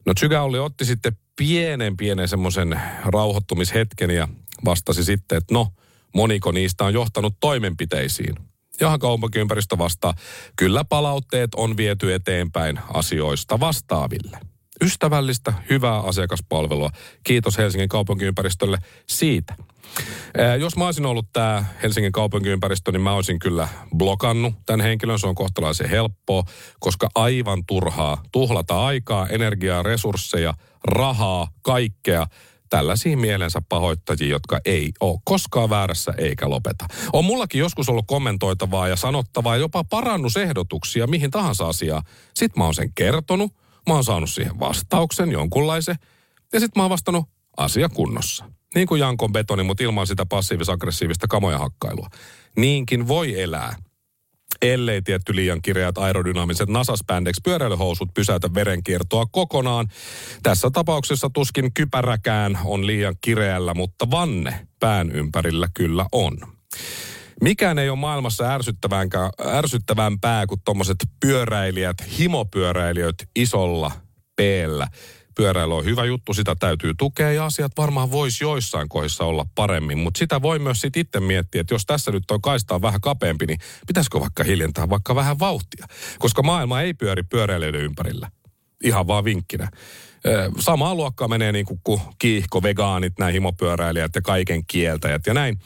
No 0.07 0.15
Tsygaulli 0.15 0.59
otti 0.59 0.85
sitten 0.85 1.13
pienen 1.37 1.97
pienen 1.97 2.29
semmoisen 2.29 2.81
rauhoittumishetken 3.05 4.11
ja 4.11 4.29
vastasi 4.65 5.05
sitten, 5.05 5.39
että 5.39 5.55
no, 5.55 5.69
moniko 6.15 6.53
niistä 6.53 6.85
on 6.85 6.95
johtanut 6.95 7.35
toimenpiteisiin. 7.41 8.37
Jahan 8.81 8.99
kaupunkiympäristö 8.99 9.79
vastaa, 9.79 10.15
kyllä 10.57 10.85
palautteet 10.85 11.55
on 11.55 11.77
viety 11.77 12.15
eteenpäin 12.15 12.81
asioista 12.95 13.61
vastaaville. 13.61 14.39
Ystävällistä, 14.83 15.53
hyvää 15.71 16.01
asiakaspalvelua. 16.01 16.91
Kiitos 17.25 17.59
Helsingin 17.59 17.89
kaupunkiympäristölle 17.89 18.79
siitä. 19.07 19.55
Jos 20.61 20.77
mä 20.77 20.87
olisin 20.87 21.07
ollut 21.07 21.33
tämä 21.33 21.65
Helsingin 21.83 22.13
kaupunkiympäristö, 22.13 22.93
niin 22.93 23.01
mä 23.01 23.13
olisin 23.13 23.39
kyllä 23.39 23.69
blokannut 23.97 24.55
tämän 24.67 24.81
henkilön. 24.81 25.19
Se 25.19 25.27
on 25.27 25.35
kohtalaisen 25.35 25.91
helppoa, 25.91 26.45
koska 26.81 27.09
aivan 27.15 27.65
turhaa 27.67 28.23
tuhlata 28.33 28.87
aikaa, 28.87 29.27
energiaa, 29.29 29.83
resursseja, 29.83 30.55
rahaa, 30.85 31.49
kaikkea 31.63 32.27
tällaisiin 32.71 33.19
mielensä 33.19 33.63
pahoittajia, 33.69 34.29
jotka 34.29 34.61
ei 34.65 34.93
ole 35.01 35.19
koskaan 35.25 35.71
väärässä 35.71 36.15
eikä 36.19 36.51
lopeta. 36.51 36.87
On 37.13 37.25
mullakin 37.25 37.59
joskus 37.59 37.89
ollut 37.89 38.07
kommentoitavaa 38.07 38.89
ja 38.89 38.97
sanottavaa, 38.97 39.57
jopa 39.57 39.85
parannusehdotuksia 39.85 41.07
mihin 41.07 41.31
tahansa 41.31 41.69
asiaan. 41.69 42.03
Sitten 42.35 42.61
mä 42.61 42.65
oon 42.65 42.75
sen 42.75 42.93
kertonut, 42.95 43.53
mä 43.89 43.95
oon 43.95 44.05
saanut 44.05 44.31
siihen 44.31 44.61
vastauksen 44.61 45.33
jonkunlaisen, 45.33 45.97
ja 46.53 46.61
sitten 46.61 46.81
mä 46.81 46.85
oon 46.85 46.91
vastannut 46.91 47.25
asia 47.57 47.89
kunnossa. 47.89 48.45
Niin 48.75 48.87
kuin 48.87 49.01
Jankon 49.01 49.33
betoni, 49.33 49.63
mutta 49.63 49.85
ilman 49.85 50.07
sitä 50.07 50.27
passiivis-aggressiivista 50.27 51.27
kamoja 51.29 51.59
hakkailua. 51.59 52.09
Niinkin 52.57 53.09
voi 53.09 53.41
elää 53.41 53.75
ellei 54.63 55.03
tietty 55.03 55.37
liian 55.37 55.63
kireät 55.63 55.99
aerodynaamiset 55.99 56.69
nasaspandex 56.69 57.37
pyöräilyhousut 57.45 58.15
pysäytä 58.15 58.55
verenkiertoa 58.55 59.27
kokonaan. 59.27 59.89
Tässä 60.43 60.71
tapauksessa 60.73 61.31
tuskin 61.33 61.75
kypäräkään 61.75 62.59
on 62.65 62.87
liian 62.87 63.15
kireällä, 63.21 63.75
mutta 63.75 64.11
vanne 64.11 64.67
pään 64.81 65.13
ympärillä 65.13 65.69
kyllä 65.75 66.07
on. 66.13 66.39
Mikään 67.43 67.79
ei 67.79 67.89
ole 67.89 67.99
maailmassa 67.99 68.45
ärsyttävämpää 69.45 70.47
kuin 70.47 70.61
tuommoiset 70.65 70.97
pyöräilijät, 71.21 71.97
himopyöräilijät 72.19 73.17
isolla 73.37 73.93
peellä 74.37 74.89
pyöräily 75.39 75.77
on 75.77 75.85
hyvä 75.85 76.05
juttu, 76.05 76.35
sitä 76.35 76.57
täytyy 76.61 76.95
tukea 76.99 77.33
ja 77.33 77.45
asiat 77.45 77.73
varmaan 77.77 78.11
voisi 78.11 78.45
joissain 78.45 78.89
kohdissa 78.89 79.25
olla 79.25 79.47
paremmin. 79.55 79.99
Mutta 79.99 80.19
sitä 80.19 80.43
voi 80.43 80.59
myös 80.59 80.81
sitten 80.81 81.01
itse 81.01 81.21
miettiä, 81.21 81.61
että 81.61 81.75
jos 81.75 81.87
tässä 81.87 82.11
nyt 82.11 82.31
on 82.31 82.43
kaistaa 82.43 82.83
vähän 82.83 83.01
kapeampi, 83.01 83.47
niin 83.47 83.59
pitäisikö 83.87 84.21
vaikka 84.21 84.45
hiljentää 84.45 84.89
vaikka 84.91 85.15
vähän 85.15 85.39
vauhtia? 85.39 85.87
Koska 86.19 86.43
maailma 86.43 86.81
ei 86.81 86.95
pyöri 86.95 87.23
pyöräilijöiden 87.23 87.81
ympärillä. 87.81 88.31
Ihan 88.85 89.07
vaan 89.07 89.25
vinkkinä. 89.25 89.71
Samaa 90.61 90.95
luokkaa 90.95 91.29
menee 91.29 91.53
niin 91.53 91.67
kuin 91.67 92.01
kiihko, 92.19 92.63
vegaanit, 92.63 93.19
nämä 93.19 93.31
himopyöräilijät 93.31 94.15
ja 94.15 94.23
kaiken 94.23 94.67
kieltäjät 94.67 95.27
ja 95.27 95.35
näin. 95.35 95.59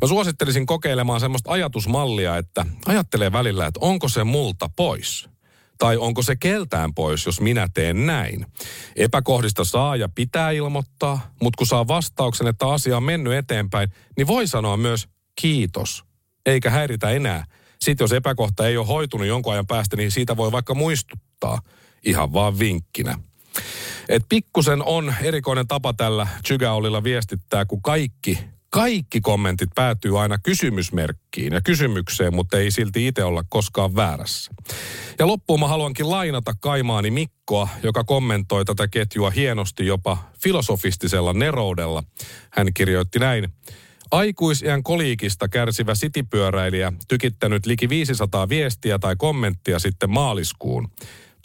Mä 0.00 0.08
suosittelisin 0.08 0.66
kokeilemaan 0.66 1.20
semmoista 1.20 1.52
ajatusmallia, 1.52 2.36
että 2.36 2.66
ajattelee 2.86 3.32
välillä, 3.32 3.66
että 3.66 3.80
onko 3.82 4.08
se 4.08 4.24
multa 4.24 4.70
pois– 4.76 5.28
tai 5.78 5.96
onko 5.96 6.22
se 6.22 6.36
keltään 6.36 6.94
pois, 6.94 7.26
jos 7.26 7.40
minä 7.40 7.68
teen 7.74 8.06
näin? 8.06 8.46
Epäkohdista 8.96 9.64
saa 9.64 9.96
ja 9.96 10.08
pitää 10.08 10.50
ilmoittaa, 10.50 11.30
mutta 11.42 11.58
kun 11.58 11.66
saa 11.66 11.88
vastauksen, 11.88 12.46
että 12.46 12.68
asia 12.68 12.96
on 12.96 13.02
mennyt 13.02 13.32
eteenpäin, 13.32 13.88
niin 14.16 14.26
voi 14.26 14.46
sanoa 14.46 14.76
myös 14.76 15.08
kiitos, 15.40 16.04
eikä 16.46 16.70
häiritä 16.70 17.10
enää. 17.10 17.44
Sitten 17.80 18.04
jos 18.04 18.12
epäkohta 18.12 18.66
ei 18.66 18.76
ole 18.76 18.86
hoitunut 18.86 19.26
jonkun 19.26 19.52
ajan 19.52 19.66
päästä, 19.66 19.96
niin 19.96 20.10
siitä 20.10 20.36
voi 20.36 20.52
vaikka 20.52 20.74
muistuttaa 20.74 21.60
ihan 22.04 22.32
vaan 22.32 22.58
vinkkinä. 22.58 23.18
Et 24.08 24.24
pikkusen 24.28 24.82
on 24.82 25.14
erikoinen 25.22 25.68
tapa 25.68 25.92
tällä 25.92 26.26
Chygaolilla 26.46 27.04
viestittää, 27.04 27.64
kun 27.64 27.82
kaikki 27.82 28.38
kaikki 28.70 29.20
kommentit 29.20 29.68
päätyy 29.74 30.20
aina 30.22 30.38
kysymysmerkkiin 30.38 31.52
ja 31.52 31.60
kysymykseen, 31.60 32.34
mutta 32.34 32.58
ei 32.58 32.70
silti 32.70 33.06
itse 33.06 33.24
olla 33.24 33.44
koskaan 33.48 33.96
väärässä. 33.96 34.50
Ja 35.18 35.26
loppuun 35.26 35.60
mä 35.60 35.68
haluankin 35.68 36.10
lainata 36.10 36.54
Kaimaani 36.60 37.10
Mikkoa, 37.10 37.68
joka 37.82 38.04
kommentoi 38.04 38.64
tätä 38.64 38.88
ketjua 38.88 39.30
hienosti 39.30 39.86
jopa 39.86 40.18
filosofistisella 40.42 41.32
neroudella. 41.32 42.02
Hän 42.50 42.74
kirjoitti 42.74 43.18
näin. 43.18 43.48
Aikuisiän 44.10 44.82
koliikista 44.82 45.48
kärsivä 45.48 45.94
sitipyöräilijä 45.94 46.92
tykittänyt 47.08 47.66
liki 47.66 47.88
500 47.88 48.48
viestiä 48.48 48.98
tai 48.98 49.16
kommenttia 49.16 49.78
sitten 49.78 50.10
maaliskuun. 50.10 50.90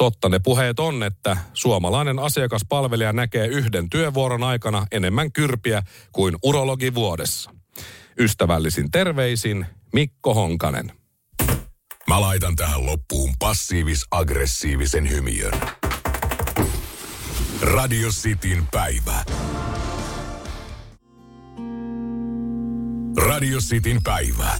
Totta 0.01 0.29
ne 0.29 0.39
puheet 0.39 0.79
on, 0.79 1.03
että 1.03 1.37
suomalainen 1.53 2.19
asiakaspalvelija 2.19 3.13
näkee 3.13 3.47
yhden 3.47 3.89
työvuoron 3.89 4.43
aikana 4.43 4.85
enemmän 4.91 5.31
kyrpiä 5.31 5.83
kuin 6.11 6.35
urologi 6.43 6.93
vuodessa. 6.93 7.51
Ystävällisin 8.19 8.91
terveisin 8.91 9.65
Mikko 9.93 10.33
Honkanen. 10.33 10.91
Mä 12.07 12.21
laitan 12.21 12.55
tähän 12.55 12.85
loppuun 12.85 13.33
passiivis-aggressiivisen 13.39 15.09
hymiön. 15.09 15.53
Radio 17.61 18.09
Cityn 18.09 18.67
päivä. 18.71 19.23
Radio 23.17 23.59
Cityn 23.59 24.03
päivä. 24.03 24.57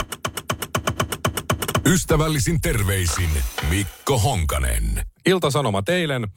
Ystävällisin 1.85 2.61
terveisin 2.61 3.29
Mikko 3.69 4.19
Honkanen. 4.19 5.10
Ilta-Sanomat 5.25 5.89
eilen. 5.89 6.27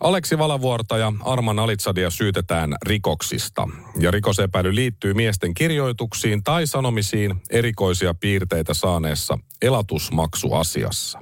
Aleksi 0.00 0.38
Valavuorta 0.38 0.98
ja 0.98 1.12
Arman 1.24 1.58
Alitsadia 1.58 2.10
syytetään 2.10 2.74
rikoksista. 2.82 3.68
Ja 3.98 4.10
rikosepäily 4.10 4.74
liittyy 4.74 5.14
miesten 5.14 5.54
kirjoituksiin 5.54 6.42
tai 6.42 6.66
sanomisiin 6.66 7.42
erikoisia 7.50 8.14
piirteitä 8.14 8.74
saaneessa 8.74 9.38
elatusmaksuasiassa. 9.62 11.18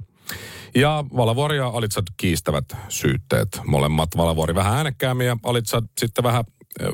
Ja 0.75 1.05
Valavuori 1.17 1.57
ja 1.57 1.67
Alitsad 1.67 2.07
kiistävät 2.17 2.65
syytteet. 2.89 3.49
Molemmat 3.67 4.09
Valavuori 4.17 4.55
vähän 4.55 4.77
äänekkäämmin 4.77 5.27
ja 5.27 5.37
Alitsad 5.43 5.85
sitten 5.99 6.25
vähän 6.25 6.45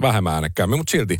vähemmän 0.02 0.34
äänekkäämmin, 0.34 0.78
mutta 0.78 0.90
silti. 0.90 1.18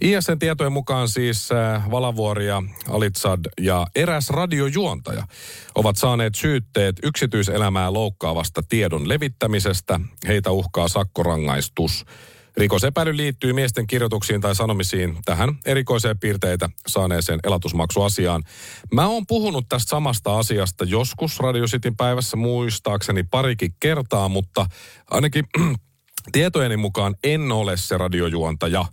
ISN 0.00 0.38
tietojen 0.38 0.72
mukaan 0.72 1.08
siis 1.08 1.52
äh, 1.52 1.90
Valavuori 1.90 2.46
ja 2.46 2.62
Alitsad 2.88 3.40
ja 3.60 3.86
eräs 3.94 4.30
radiojuontaja 4.30 5.26
ovat 5.74 5.96
saaneet 5.96 6.34
syytteet 6.34 6.96
yksityiselämää 7.02 7.92
loukkaavasta 7.92 8.62
tiedon 8.68 9.08
levittämisestä. 9.08 10.00
Heitä 10.26 10.50
uhkaa 10.50 10.88
sakkorangaistus. 10.88 12.04
Rikosepäily 12.56 13.16
liittyy 13.16 13.52
miesten 13.52 13.86
kirjoituksiin 13.86 14.40
tai 14.40 14.54
sanomisiin 14.54 15.18
tähän 15.24 15.58
erikoiseen 15.66 16.18
piirteitä 16.18 16.68
saaneeseen 16.86 17.40
elatusmaksuasiaan. 17.44 18.42
Mä 18.92 19.06
oon 19.06 19.26
puhunut 19.26 19.68
tästä 19.68 19.90
samasta 19.90 20.38
asiasta 20.38 20.84
joskus 20.84 21.40
Radio 21.40 21.66
Cityn 21.66 21.96
päivässä 21.96 22.36
muistaakseni 22.36 23.22
parikin 23.22 23.74
kertaa, 23.80 24.28
mutta 24.28 24.66
ainakin 25.10 25.44
tietojeni 26.32 26.76
mukaan 26.76 27.14
en 27.24 27.52
ole 27.52 27.76
se 27.76 27.98
radiojuontaja, 27.98 28.84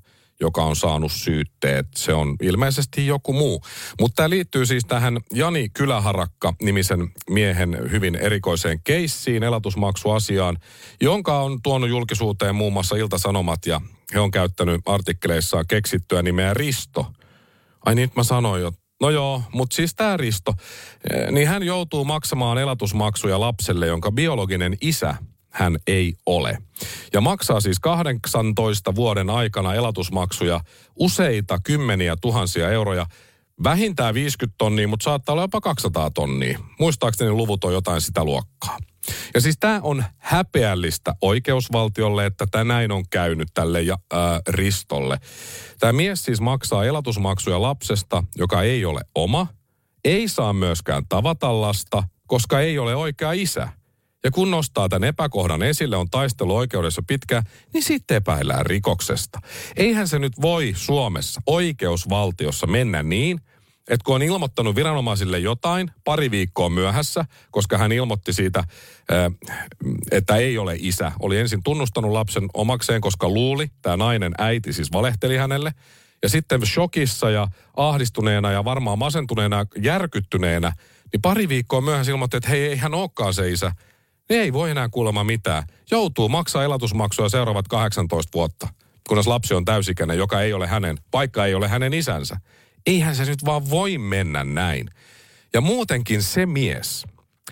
joka 0.41 0.63
on 0.63 0.75
saanut 0.75 1.11
syytteet. 1.11 1.87
Se 1.95 2.13
on 2.13 2.35
ilmeisesti 2.41 3.07
joku 3.07 3.33
muu. 3.33 3.61
Mutta 3.99 4.15
tämä 4.15 4.29
liittyy 4.29 4.65
siis 4.65 4.85
tähän 4.85 5.17
Jani 5.33 5.69
Kyläharakka-nimisen 5.69 7.09
miehen 7.29 7.77
hyvin 7.91 8.15
erikoiseen 8.15 8.79
keissiin, 8.83 9.43
elatusmaksuasiaan, 9.43 10.57
jonka 11.01 11.41
on 11.41 11.61
tuonut 11.61 11.89
julkisuuteen 11.89 12.55
muun 12.55 12.73
muassa 12.73 12.95
Ilta-Sanomat 12.95 13.65
ja 13.65 13.81
he 14.13 14.19
on 14.19 14.31
käyttänyt 14.31 14.81
artikkeleissaan 14.85 15.65
keksittyä 15.67 16.21
nimeä 16.21 16.53
Risto. 16.53 17.05
Ai 17.85 17.95
niin, 17.95 18.11
mä 18.15 18.23
sanoin 18.23 18.61
jo. 18.61 18.71
No 19.01 19.09
joo, 19.09 19.43
mutta 19.53 19.75
siis 19.75 19.95
tämä 19.95 20.17
Risto, 20.17 20.53
niin 21.31 21.47
hän 21.47 21.63
joutuu 21.63 22.05
maksamaan 22.05 22.57
elatusmaksuja 22.57 23.39
lapselle, 23.39 23.87
jonka 23.87 24.11
biologinen 24.11 24.77
isä 24.81 25.15
hän 25.59 25.77
ei 25.87 26.13
ole. 26.25 26.57
Ja 27.13 27.21
maksaa 27.21 27.61
siis 27.61 27.79
18 27.79 28.95
vuoden 28.95 29.29
aikana 29.29 29.73
elatusmaksuja 29.73 30.59
useita 30.95 31.59
kymmeniä 31.63 32.15
tuhansia 32.21 32.69
euroja. 32.69 33.05
Vähintään 33.63 34.13
50 34.13 34.55
tonnia, 34.57 34.87
mutta 34.87 35.03
saattaa 35.03 35.33
olla 35.33 35.43
jopa 35.43 35.61
200 35.61 36.11
tonnia. 36.11 36.59
Muistaakseni 36.79 37.31
luvut 37.31 37.63
on 37.63 37.73
jotain 37.73 38.01
sitä 38.01 38.23
luokkaa. 38.23 38.77
Ja 39.33 39.41
siis 39.41 39.57
tämä 39.59 39.79
on 39.83 40.03
häpeällistä 40.17 41.13
oikeusvaltiolle, 41.21 42.25
että 42.25 42.47
tämä 42.51 42.63
näin 42.63 42.91
on 42.91 43.03
käynyt 43.09 43.47
tälle 43.53 43.81
ja, 43.81 43.97
ää, 44.13 44.41
Ristolle. 44.49 45.17
Tämä 45.79 45.93
mies 45.93 46.25
siis 46.25 46.41
maksaa 46.41 46.85
elatusmaksuja 46.85 47.61
lapsesta, 47.61 48.23
joka 48.37 48.61
ei 48.61 48.85
ole 48.85 49.01
oma, 49.15 49.47
ei 50.05 50.27
saa 50.27 50.53
myöskään 50.53 51.03
tavata 51.09 51.61
lasta, 51.61 52.03
koska 52.27 52.59
ei 52.59 52.79
ole 52.79 52.95
oikea 52.95 53.31
isä. 53.31 53.78
Ja 54.23 54.31
kun 54.31 54.51
nostaa 54.51 54.89
tämän 54.89 55.07
epäkohdan 55.07 55.63
esille, 55.63 55.97
on 55.97 56.09
taistelu 56.09 56.55
oikeudessa 56.55 57.03
pitkä, 57.07 57.43
niin 57.73 57.83
sitten 57.83 58.17
epäillään 58.17 58.65
rikoksesta. 58.65 59.39
Eihän 59.75 60.07
se 60.07 60.19
nyt 60.19 60.41
voi 60.41 60.73
Suomessa 60.75 61.41
oikeusvaltiossa 61.45 62.67
mennä 62.67 63.03
niin, 63.03 63.41
että 63.89 64.03
kun 64.03 64.15
on 64.15 64.21
ilmoittanut 64.21 64.75
viranomaisille 64.75 65.39
jotain 65.39 65.91
pari 66.03 66.31
viikkoa 66.31 66.69
myöhässä, 66.69 67.25
koska 67.51 67.77
hän 67.77 67.91
ilmoitti 67.91 68.33
siitä, 68.33 68.63
että 70.11 70.35
ei 70.35 70.57
ole 70.57 70.75
isä. 70.79 71.11
Oli 71.19 71.39
ensin 71.39 71.63
tunnustanut 71.63 72.11
lapsen 72.11 72.49
omakseen, 72.53 73.01
koska 73.01 73.29
luuli, 73.29 73.71
tämä 73.81 73.97
nainen 73.97 74.33
äiti 74.37 74.73
siis 74.73 74.91
valehteli 74.93 75.37
hänelle. 75.37 75.71
Ja 76.23 76.29
sitten 76.29 76.65
shokissa 76.65 77.29
ja 77.29 77.47
ahdistuneena 77.77 78.51
ja 78.51 78.65
varmaan 78.65 78.99
masentuneena, 78.99 79.65
järkyttyneenä, 79.81 80.73
niin 81.13 81.21
pari 81.21 81.49
viikkoa 81.49 81.81
myöhässä 81.81 82.11
ilmoitti, 82.11 82.37
että 82.37 82.49
hei, 82.49 82.65
ei 82.65 82.77
hän 82.77 82.93
olekaan 82.93 83.33
se 83.33 83.49
isä 83.49 83.71
niin 84.29 84.41
ei 84.41 84.53
voi 84.53 84.71
enää 84.71 84.89
kuulemma 84.89 85.23
mitään. 85.23 85.63
Joutuu 85.91 86.29
maksaa 86.29 86.63
elatusmaksua 86.63 87.29
seuraavat 87.29 87.67
18 87.67 88.29
vuotta, 88.33 88.67
kunnes 89.07 89.27
lapsi 89.27 89.53
on 89.53 89.65
täysikäinen, 89.65 90.17
joka 90.17 90.41
ei 90.41 90.53
ole 90.53 90.67
hänen, 90.67 90.97
vaikka 91.13 91.45
ei 91.45 91.55
ole 91.55 91.67
hänen 91.67 91.93
isänsä. 91.93 92.37
Eihän 92.85 93.15
se 93.15 93.25
nyt 93.25 93.45
vaan 93.45 93.69
voi 93.69 93.97
mennä 93.97 94.43
näin. 94.43 94.89
Ja 95.53 95.61
muutenkin 95.61 96.23
se 96.23 96.45
mies, 96.45 97.05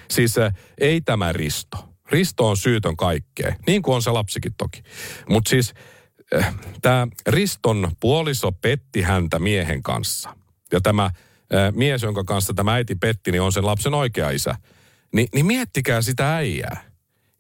siis 0.10 0.36
ei 0.78 1.02
tämä 1.02 1.34
Risto. 1.34 1.78
Risto 2.12 2.50
on 2.50 2.58
syytön 2.58 2.98
kaikkeen, 2.98 3.56
niin 3.68 3.82
kuin 3.82 3.96
on 3.96 4.02
se 4.02 4.12
lapsikin 4.12 4.54
toki. 4.58 4.84
Mutta 5.30 5.50
siis 5.50 5.74
äh, 6.36 6.56
tämä 6.82 7.08
Riston 7.28 7.92
puoliso 8.00 8.52
petti 8.52 9.02
häntä 9.02 9.40
miehen 9.40 9.84
kanssa. 9.84 10.36
Ja 10.72 10.82
tämä 10.82 11.06
äh, 11.06 11.12
mies, 11.74 12.04
jonka 12.04 12.24
kanssa 12.24 12.54
tämä 12.54 12.74
äiti 12.74 12.96
petti, 12.96 13.32
niin 13.32 13.42
on 13.42 13.52
sen 13.52 13.66
lapsen 13.66 13.94
oikea 13.94 14.30
isä. 14.30 14.56
Ni, 15.14 15.28
niin 15.34 15.46
miettikää 15.46 16.02
sitä 16.02 16.36
äijää. 16.36 16.84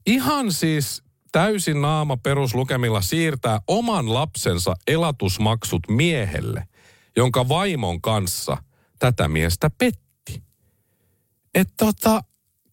Ihan 0.06 0.52
siis 0.52 1.04
täysin 1.32 1.82
naama 1.82 2.18
peruslukemilla 2.18 3.02
siirtää 3.02 3.60
oman 3.68 4.14
lapsensa 4.14 4.76
elatusmaksut 4.88 5.82
miehelle, 5.90 6.68
jonka 7.16 7.50
vaimon 7.50 8.02
kanssa 8.02 8.58
tätä 9.00 9.28
miestä 9.28 9.70
petti. 9.70 10.44
Että 11.56 11.74
tota, 11.78 12.24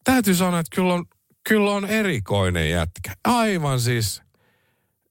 täytyy 0.04 0.34
sanoa, 0.34 0.60
että 0.60 0.76
kyllä 0.76 0.94
on, 0.94 1.04
kyllä 1.48 1.70
on 1.70 1.84
erikoinen 1.84 2.70
jätkä. 2.70 3.12
Aivan 3.24 3.80
siis, 3.80 4.22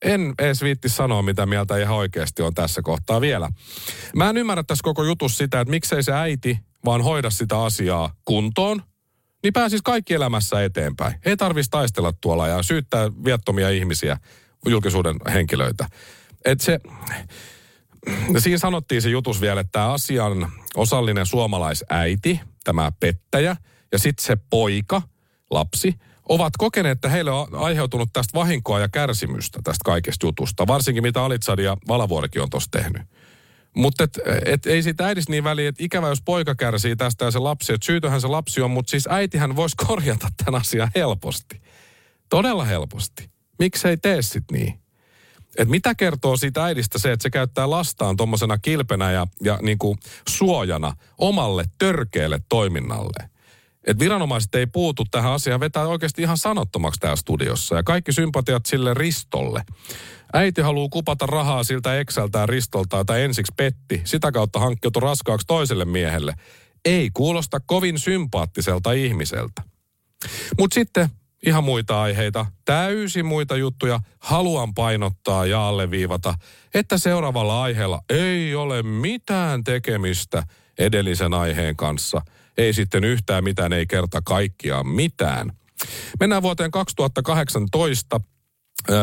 en 0.02 0.34
edes 0.39 0.62
viitti 0.62 0.89
sanoa, 0.89 1.22
mitä 1.22 1.46
mieltä 1.46 1.78
ihan 1.78 1.96
oikeasti 1.96 2.41
on 2.41 2.54
tässä 2.54 2.82
kohtaa 2.82 3.22
vielä. 3.22 3.50
Mä 4.15 4.30
en 4.30 4.38
ymmärrä 4.38 4.63
tässä 4.63 4.84
koko 4.84 5.04
jutus 5.04 5.38
sitä, 5.38 5.62
että 5.62 5.72
miksei 5.72 6.04
se 6.04 6.13
äiti 6.13 6.60
vaan 6.86 7.02
hoida 7.02 7.30
sitä 7.30 7.63
asiaa 7.63 8.15
kuntoon– 8.26 8.82
niin 9.43 9.53
pääsis 9.53 9.82
kaikki 9.82 10.13
elämässä 10.13 10.63
eteenpäin. 10.63 11.15
Ei 11.25 11.38
tarvitsisi 11.38 11.71
taistella 11.71 12.13
tuolla 12.21 12.47
ja 12.47 12.63
syyttää 12.63 13.12
viattomia 13.25 13.69
ihmisiä, 13.69 14.17
julkisuuden 14.65 15.15
henkilöitä. 15.34 15.88
Et 16.45 16.62
se, 16.62 16.79
siinä 18.38 18.58
sanottiin 18.58 19.01
se 19.01 19.10
jutus 19.10 19.41
vielä, 19.41 19.62
että 19.62 19.71
tämä 19.71 19.93
asian 19.93 20.51
osallinen 20.75 21.25
suomalaisäiti, 21.25 22.39
tämä 22.63 22.91
pettäjä, 22.99 23.56
ja 23.91 23.99
sitten 23.99 24.25
se 24.25 24.38
poika, 24.49 25.01
lapsi, 25.51 25.93
ovat 26.29 26.53
kokeneet, 26.58 26.97
että 26.97 27.10
heille 27.10 27.32
on 27.32 27.47
aiheutunut 27.56 28.10
tästä 28.13 28.39
vahinkoa 28.39 28.79
ja 28.79 28.89
kärsimystä 28.89 29.60
tästä 29.63 29.82
kaikesta 29.86 30.25
jutusta. 30.25 30.67
Varsinkin 30.67 31.03
mitä 31.03 31.23
Alitsad 31.23 31.60
ja 31.60 31.77
Valavuorikin 31.88 32.41
on 32.41 32.49
tuossa 32.49 32.71
tehnyt. 32.71 33.01
Mutta 33.75 34.03
et, 34.03 34.19
et 34.45 34.65
ei 34.65 34.83
siitä 34.83 35.05
äidistä 35.05 35.31
niin 35.31 35.43
väliä, 35.43 35.69
että 35.69 35.83
ikävä 35.83 36.07
jos 36.07 36.21
poika 36.25 36.55
kärsii 36.55 36.95
tästä 36.95 37.25
ja 37.25 37.31
se 37.31 37.39
lapsi, 37.39 37.73
että 37.73 37.86
syytöhän 37.86 38.21
se 38.21 38.27
lapsi 38.27 38.62
on, 38.62 38.71
mutta 38.71 38.89
siis 38.89 39.07
äitihän 39.07 39.55
voisi 39.55 39.75
korjata 39.88 40.27
tämän 40.38 40.62
asian 40.62 40.91
helposti. 40.95 41.62
Todella 42.29 42.65
helposti. 42.65 43.29
Miksi 43.59 43.88
ei 43.88 43.97
tee 43.97 44.21
sit 44.21 44.43
niin? 44.51 44.79
Et 45.57 45.69
mitä 45.69 45.95
kertoo 45.95 46.38
siitä 46.38 46.63
äidistä 46.63 46.99
se, 46.99 47.12
että 47.12 47.23
se 47.23 47.29
käyttää 47.29 47.69
lastaan 47.69 48.17
tuommoisena 48.17 48.57
kilpenä 48.57 49.12
ja, 49.12 49.27
ja 49.43 49.59
niin 49.62 49.77
kuin 49.77 49.97
suojana 50.29 50.95
omalle 51.17 51.65
törkeälle 51.77 52.39
toiminnalle. 52.49 53.29
Et 53.88 53.99
viranomaiset 53.99 54.55
ei 54.55 54.67
puutu 54.67 55.05
tähän 55.12 55.31
asiaan, 55.31 55.59
vetää 55.59 55.88
oikeasti 55.88 56.21
ihan 56.21 56.38
sanottomaksi 56.38 56.99
täällä 56.99 57.15
studiossa. 57.15 57.75
Ja 57.75 57.83
kaikki 57.83 58.13
sympatiat 58.13 58.65
sille 58.65 58.93
ristolle. 58.93 59.63
Äiti 60.34 60.62
haluaa 60.62 60.89
kupata 60.91 61.26
rahaa 61.26 61.63
siltä 61.63 62.00
Exältään 62.00 62.50
Ristolta, 62.50 63.06
tai 63.06 63.24
ensiksi 63.24 63.54
petti. 63.58 64.02
Sitä 64.04 64.32
kautta 64.32 64.60
hankkiutui 64.60 65.02
raskaaksi 65.02 65.48
toiselle 65.48 65.86
miehelle. 65.86 66.34
Ei 66.86 67.10
kuulosta 67.13 67.60
kovin 67.60 68.00
sympaattiselta 68.00 68.91
ihmiseltä. 68.91 69.62
Mutta 70.60 70.74
sitten 70.74 71.10
ihan 71.46 71.63
muita 71.63 72.02
aiheita, 72.02 72.46
täysin 72.65 73.26
muita 73.26 73.58
juttuja. 73.58 74.00
Haluan 74.19 74.74
painottaa 74.74 75.46
ja 75.46 75.67
alleviivata, 75.67 76.34
että 76.74 76.98
seuraavalla 76.98 77.63
aiheella 77.63 78.02
ei 78.10 78.56
ole 78.56 78.84
mitään 78.84 79.63
tekemistä 79.63 80.43
edellisen 80.80 81.34
aiheen 81.34 81.76
kanssa. 81.76 82.22
Ei 82.58 82.74
sitten 82.74 83.04
yhtään 83.04 83.43
mitään, 83.43 83.74
ei 83.74 83.88
kerta 83.88 84.22
kaikkiaan 84.22 84.88
mitään. 84.88 85.52
Mennään 86.19 86.41
vuoteen 86.43 86.72
2018. 86.72 88.22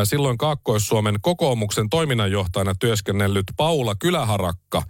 Silloin 0.03 0.37
Kaakkois-Suomen 0.37 1.15
kokoomuksen 1.21 1.89
toiminnanjohtajana 1.89 2.75
työskennellyt 2.79 3.45
Paula 3.57 3.95
Kyläharakka 3.95 4.83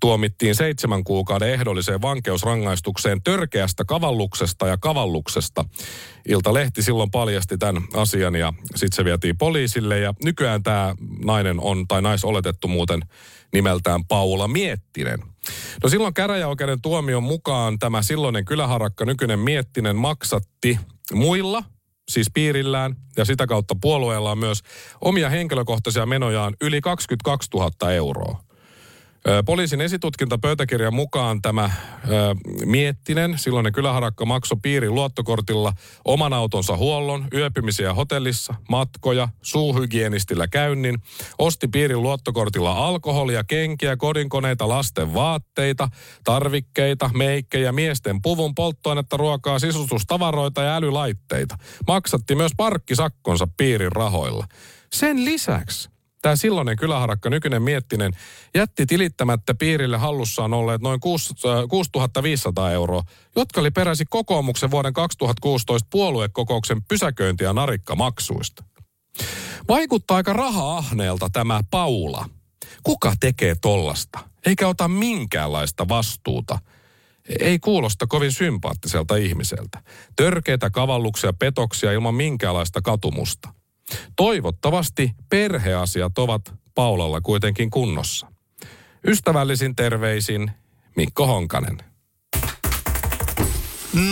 tuomittiin 0.00 0.54
seitsemän 0.54 1.04
kuukauden 1.04 1.52
ehdolliseen 1.52 2.02
vankeusrangaistukseen 2.02 3.22
törkeästä 3.22 3.84
kavalluksesta 3.84 4.66
ja 4.66 4.76
kavalluksesta. 4.78 5.64
Ilta-lehti 6.28 6.82
silloin 6.82 7.10
paljasti 7.10 7.58
tämän 7.58 7.82
asian 7.94 8.34
ja 8.34 8.52
sitten 8.74 8.96
se 8.96 9.04
vietiin 9.04 9.38
poliisille 9.38 9.98
ja 9.98 10.14
nykyään 10.24 10.62
tämä 10.62 10.94
nainen 11.24 11.60
on, 11.60 11.88
tai 11.88 12.02
naisoletettu 12.02 12.68
muuten 12.68 13.00
nimeltään 13.52 14.04
Paula 14.04 14.48
Miettinen. 14.48 15.18
No 15.82 15.88
silloin 15.88 16.14
käräjäoikeuden 16.14 16.82
tuomion 16.82 17.22
mukaan 17.22 17.78
tämä 17.78 18.02
silloinen 18.02 18.44
kyläharakka, 18.44 19.04
nykyinen 19.04 19.38
Miettinen, 19.38 19.96
maksatti 19.96 20.78
muilla– 21.12 21.62
siis 22.08 22.30
piirillään 22.34 22.96
ja 23.16 23.24
sitä 23.24 23.46
kautta 23.46 23.74
puolueella 23.80 24.30
on 24.30 24.38
myös 24.38 24.62
omia 25.00 25.30
henkilökohtaisia 25.30 26.06
menojaan 26.06 26.56
yli 26.60 26.80
22 26.80 27.50
000 27.54 27.92
euroa. 27.92 28.45
Poliisin 29.44 29.80
esitutkintapöytäkirjan 29.80 30.94
mukaan 30.94 31.42
tämä 31.42 31.64
ö, 31.64 32.34
Miettinen, 32.64 33.38
silloinen 33.38 33.72
kyläharakka, 33.72 34.24
maksoi 34.24 34.58
piirin 34.62 34.94
luottokortilla 34.94 35.72
oman 36.04 36.32
autonsa 36.32 36.76
huollon, 36.76 37.28
yöpymisiä 37.34 37.94
hotellissa, 37.94 38.54
matkoja, 38.68 39.28
suuhygienistillä 39.42 40.48
käynnin, 40.48 40.98
osti 41.38 41.68
piirin 41.68 42.02
luottokortilla 42.02 42.72
alkoholia, 42.72 43.44
kenkiä, 43.44 43.96
kodinkoneita, 43.96 44.68
lasten 44.68 45.14
vaatteita, 45.14 45.88
tarvikkeita, 46.24 47.10
meikkejä, 47.14 47.72
miesten 47.72 48.22
puvun, 48.22 48.54
polttoainetta, 48.54 49.16
ruokaa, 49.16 49.58
sisustustavaroita 49.58 50.62
ja 50.62 50.76
älylaitteita. 50.76 51.58
Maksatti 51.86 52.34
myös 52.34 52.52
parkkisakkonsa 52.56 53.48
piirin 53.56 53.92
rahoilla. 53.92 54.46
Sen 54.92 55.24
lisäksi 55.24 55.95
Tämä 56.22 56.36
silloinen 56.36 56.76
kyläharakka, 56.76 57.30
nykyinen 57.30 57.62
Miettinen, 57.62 58.12
jätti 58.54 58.86
tilittämättä 58.86 59.54
piirille 59.54 59.96
hallussaan 59.96 60.54
olleet 60.54 60.82
noin 60.82 61.00
6 61.00 61.34
äh, 61.34 61.68
6500 61.68 62.72
euroa, 62.72 63.02
jotka 63.36 63.60
oli 63.60 63.70
peräisin 63.70 64.06
kokoomuksen 64.10 64.70
vuoden 64.70 64.92
2016 64.92 65.88
puoluekokouksen 65.90 66.82
pysäköinti- 66.82 67.44
ja 67.44 67.52
narikkamaksuista. 67.52 68.64
Vaikuttaa 69.68 70.16
aika 70.16 70.32
raha-ahneelta 70.32 71.28
tämä 71.32 71.60
Paula. 71.70 72.28
Kuka 72.82 73.12
tekee 73.20 73.54
tollasta? 73.62 74.18
Eikä 74.46 74.68
ota 74.68 74.88
minkäänlaista 74.88 75.88
vastuuta. 75.88 76.58
Ei 77.40 77.58
kuulosta 77.58 78.06
kovin 78.06 78.32
sympaattiselta 78.32 79.16
ihmiseltä. 79.16 79.82
Törkeitä 80.16 80.70
kavalluksia, 80.70 81.32
petoksia 81.32 81.92
ilman 81.92 82.14
minkäänlaista 82.14 82.82
katumusta. 82.82 83.55
Toivottavasti 84.16 85.10
perheasiat 85.28 86.18
ovat 86.18 86.54
Paulalla 86.74 87.20
kuitenkin 87.20 87.70
kunnossa. 87.70 88.26
Ystävällisin 89.06 89.76
terveisin 89.76 90.50
Mikko 90.96 91.26
Honkanen. 91.26 91.78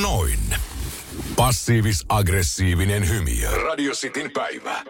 Noin. 0.03 0.41
Passiivis-aggressiivinen 1.37 3.09
hymiö. 3.09 3.51
Radio 3.51 3.93
Cityn 3.93 4.31
päivä. 4.31 4.85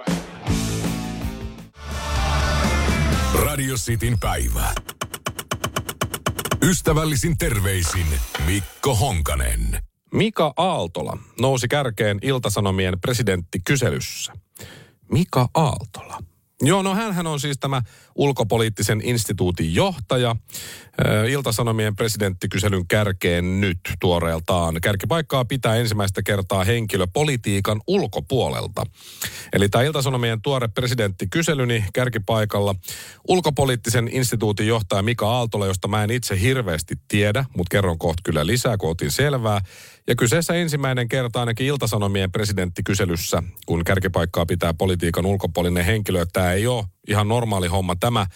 Radio 3.44 3.74
Cityn 3.74 4.18
päivä. 4.20 4.74
Ystävällisin 6.62 7.38
terveisin 7.38 8.06
Mikko 8.46 8.94
Honkanen. 8.94 9.78
Mika 10.14 10.52
Aaltola 10.56 11.18
nousi 11.40 11.68
kärkeen 11.68 12.18
Iltasanomien 12.22 13.00
presidenttikyselyssä. 13.00 14.32
Mika 15.12 15.48
Aaltola. 15.54 16.18
Joo, 16.62 16.82
no 16.82 16.94
hänhän 16.94 17.26
on 17.26 17.40
siis 17.40 17.58
tämä 17.60 17.82
ulkopoliittisen 18.14 19.00
instituutin 19.04 19.74
johtaja. 19.74 20.36
Iltasanomien 21.30 21.96
presidenttikyselyn 21.96 22.88
kärkeen 22.88 23.60
nyt 23.60 23.78
tuoreeltaan. 24.00 24.80
Kärkipaikkaa 24.82 25.44
pitää 25.44 25.76
ensimmäistä 25.76 26.22
kertaa 26.22 26.64
henkilö 26.64 27.06
politiikan 27.12 27.80
ulkopuolelta. 27.86 28.86
Eli 29.52 29.68
tämä 29.68 29.84
Iltasanomien 29.84 30.42
tuore 30.42 30.68
presidenttikysely, 30.68 31.66
niin 31.66 31.84
kärkipaikalla 31.92 32.74
ulkopoliittisen 33.28 34.08
instituutin 34.12 34.66
johtaja 34.66 35.02
Mika 35.02 35.30
Aaltola, 35.30 35.66
josta 35.66 35.88
mä 35.88 36.04
en 36.04 36.10
itse 36.10 36.40
hirveästi 36.40 36.94
tiedä, 37.08 37.44
mutta 37.56 37.70
kerron 37.70 37.98
kohta 37.98 38.20
kyllä 38.24 38.46
lisää, 38.46 38.76
kun 38.76 38.90
otin 38.90 39.10
selvää. 39.10 39.60
Ja 40.08 40.16
kyseessä 40.16 40.54
ensimmäinen 40.54 41.08
kerta 41.08 41.40
ainakin 41.40 41.66
Iltasanomien 41.66 42.32
presidenttikyselyssä, 42.32 43.42
kun 43.66 43.84
kärkipaikkaa 43.84 44.46
pitää 44.46 44.74
politiikan 44.74 45.26
ulkopuolinen 45.26 45.84
henkilö. 45.84 46.26
Tämä 46.32 46.52
ei 46.52 46.66
ole 46.66 46.84
ihan 47.08 47.28
normaali 47.28 47.68
homma 47.68 47.96
tämä. 47.96 48.26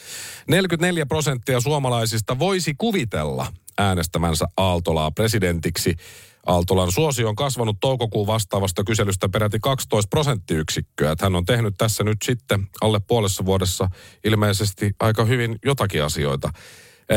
44 0.49 1.07
prosenttia 1.07 1.61
suomalaisista 1.61 2.39
voisi 2.39 2.75
kuvitella 2.79 3.53
äänestämänsä 3.79 4.47
Aaltolaa 4.57 5.11
presidentiksi. 5.11 5.95
Aaltolan 6.47 6.93
suosio 6.93 7.29
on 7.29 7.37
kasvanut 7.37 7.77
toukokuun 7.81 8.27
vastaavasta 8.27 8.85
kyselystä 8.85 9.29
peräti 9.29 9.59
12 9.63 10.09
prosenttiyksikköä. 10.09 11.15
Hän 11.21 11.37
on 11.37 11.45
tehnyt 11.45 11.75
tässä 11.79 12.05
nyt 12.05 12.17
sitten 12.25 12.67
alle 12.81 13.01
puolessa 13.07 13.45
vuodessa 13.45 13.89
ilmeisesti 14.25 14.93
aika 15.01 15.25
hyvin 15.25 15.59
jotakin 15.65 16.05
asioita. 16.05 16.51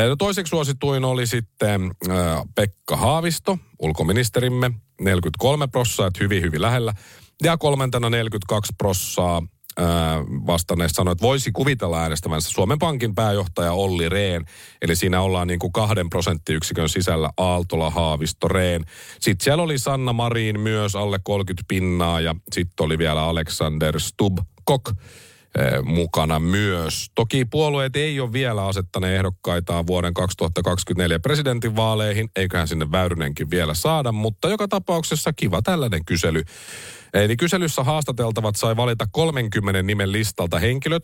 No 0.08 0.16
toiseksi 0.16 0.50
suosituin 0.50 1.04
oli 1.04 1.26
sitten 1.26 1.90
äh, 2.10 2.42
Pekka 2.54 2.96
Haavisto, 2.96 3.58
ulkoministerimme, 3.78 4.70
43 5.00 5.66
prossaa, 5.66 6.06
että 6.06 6.24
hyvin 6.24 6.42
hyvin 6.42 6.62
lähellä. 6.62 6.94
Ja 7.42 7.58
kolmantena 7.58 8.10
42 8.10 8.72
prossaa 8.78 9.42
äh, 9.80 9.84
vastanneista 10.46 10.96
sanoi, 10.96 11.12
että 11.12 11.22
voisi 11.22 11.52
kuvitella 11.52 12.02
äänestävänsä 12.02 12.50
Suomen 12.50 12.78
Pankin 12.78 13.14
pääjohtaja 13.14 13.72
Olli 13.72 14.08
Rehn. 14.08 14.44
Eli 14.82 14.96
siinä 14.96 15.20
ollaan 15.20 15.48
niin 15.48 15.58
kuin 15.58 15.72
kahden 15.72 16.10
prosenttiyksikön 16.10 16.88
sisällä 16.88 17.30
Aaltola, 17.36 17.90
Haavisto, 17.90 18.48
Rehn. 18.48 18.84
Sitten 19.20 19.44
siellä 19.44 19.62
oli 19.62 19.78
Sanna 19.78 20.12
Marin 20.12 20.60
myös 20.60 20.96
alle 20.96 21.18
30 21.24 21.64
pinnaa 21.68 22.20
ja 22.20 22.34
sitten 22.52 22.84
oli 22.84 22.98
vielä 22.98 23.22
Alexander 23.22 24.00
Stubb 24.00 24.38
Kok 24.64 24.88
eh, 24.88 24.96
mukana 25.84 26.38
myös. 26.38 27.10
Toki 27.14 27.44
puolueet 27.44 27.96
ei 27.96 28.20
ole 28.20 28.32
vielä 28.32 28.66
asettaneet 28.66 29.16
ehdokkaitaan 29.16 29.86
vuoden 29.86 30.14
2024 30.14 31.18
presidentinvaaleihin, 31.18 32.30
eiköhän 32.36 32.68
sinne 32.68 32.90
Väyrynenkin 32.90 33.50
vielä 33.50 33.74
saada, 33.74 34.12
mutta 34.12 34.48
joka 34.48 34.68
tapauksessa 34.68 35.32
kiva 35.32 35.62
tällainen 35.62 36.04
kysely. 36.04 36.42
Eli 37.14 37.36
kyselyssä 37.36 37.84
haastateltavat 37.84 38.56
sai 38.56 38.76
valita 38.76 39.06
30 39.12 39.82
nimen 39.82 40.12
listalta 40.12 40.58
henkilöt, 40.58 41.02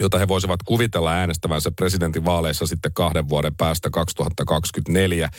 jota 0.00 0.18
he 0.18 0.28
voisivat 0.28 0.62
kuvitella 0.62 1.12
äänestävänsä 1.12 1.70
presidentin 1.70 2.24
vaaleissa 2.24 2.66
sitten 2.66 2.92
kahden 2.94 3.28
vuoden 3.28 3.56
päästä 3.56 3.90
2024. 3.90 5.30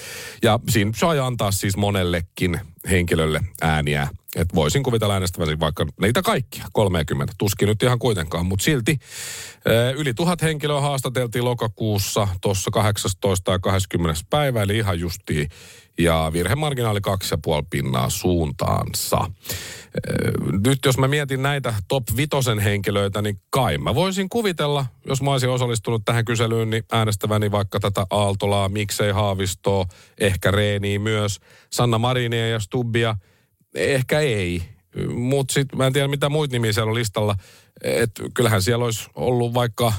Ja 0.43 0.59
siinä 0.69 0.91
sai 0.95 1.19
antaa 1.19 1.51
siis 1.51 1.77
monellekin 1.77 2.59
henkilölle 2.89 3.41
ääniä. 3.61 4.07
Että 4.35 4.55
voisin 4.55 4.83
kuvitella 4.83 5.13
äänestävänsä 5.13 5.59
vaikka 5.59 5.85
niitä 6.01 6.21
kaikkia, 6.21 6.65
30. 6.73 7.33
Tuskin 7.37 7.67
nyt 7.67 7.83
ihan 7.83 7.99
kuitenkaan, 7.99 8.45
mutta 8.45 8.63
silti 8.63 8.91
eh, 8.91 9.93
yli 9.95 10.13
tuhat 10.13 10.41
henkilöä 10.41 10.81
haastateltiin 10.81 11.45
lokakuussa 11.45 12.27
tuossa 12.41 12.71
18. 12.71 13.51
ja 13.51 13.59
20. 13.59 14.21
päivä, 14.29 14.63
eli 14.63 14.77
ihan 14.77 14.99
justiin. 14.99 15.49
Ja 15.99 16.29
virhemarginaali 16.33 16.99
2,5 16.99 17.67
pinnaa 17.69 18.09
suuntaansa. 18.09 19.17
Eh, 19.19 20.59
Nyt 20.65 20.79
jos 20.85 20.97
mä 20.97 21.07
mietin 21.07 21.43
näitä 21.43 21.73
top 21.87 22.03
vitosen 22.17 22.59
henkilöitä, 22.59 23.21
niin 23.21 23.41
kai 23.49 23.77
mä 23.77 23.95
voisin 23.95 24.29
kuvitella, 24.29 24.85
jos 25.07 25.21
mä 25.21 25.31
olisin 25.31 25.49
osallistunut 25.49 26.01
tähän 26.05 26.25
kyselyyn, 26.25 26.69
niin 26.69 26.83
äänestäväni 26.91 27.51
vaikka 27.51 27.79
tätä 27.79 28.05
Aaltolaa, 28.09 28.69
miksei 28.69 29.11
Haavistoa, 29.11 29.85
ehkä 30.19 30.51
Reeniä 30.51 30.99
myös, 30.99 31.39
Sanna 31.69 31.97
Marinia 31.97 32.49
ja 32.49 32.59
Stubbia, 32.69 33.15
ehkä 33.75 34.19
ei. 34.19 34.61
Mutta 35.15 35.53
sitten 35.53 35.77
mä 35.77 35.87
en 35.87 35.93
tiedä 35.93 36.07
mitä 36.07 36.29
muita 36.29 36.51
nimiä 36.51 36.73
siellä 36.73 36.89
on 36.89 36.95
listalla. 36.95 37.35
Et 37.83 38.11
kyllähän 38.33 38.61
siellä 38.61 38.85
olisi 38.85 39.09
ollut 39.15 39.53
vaikka 39.53 39.93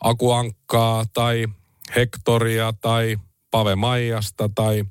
Akuankkaa 0.00 1.04
tai 1.14 1.46
Hektoria 1.96 2.72
tai 2.80 3.16
Pave 3.50 3.74
Maijasta 3.74 4.50
tai 4.54 4.84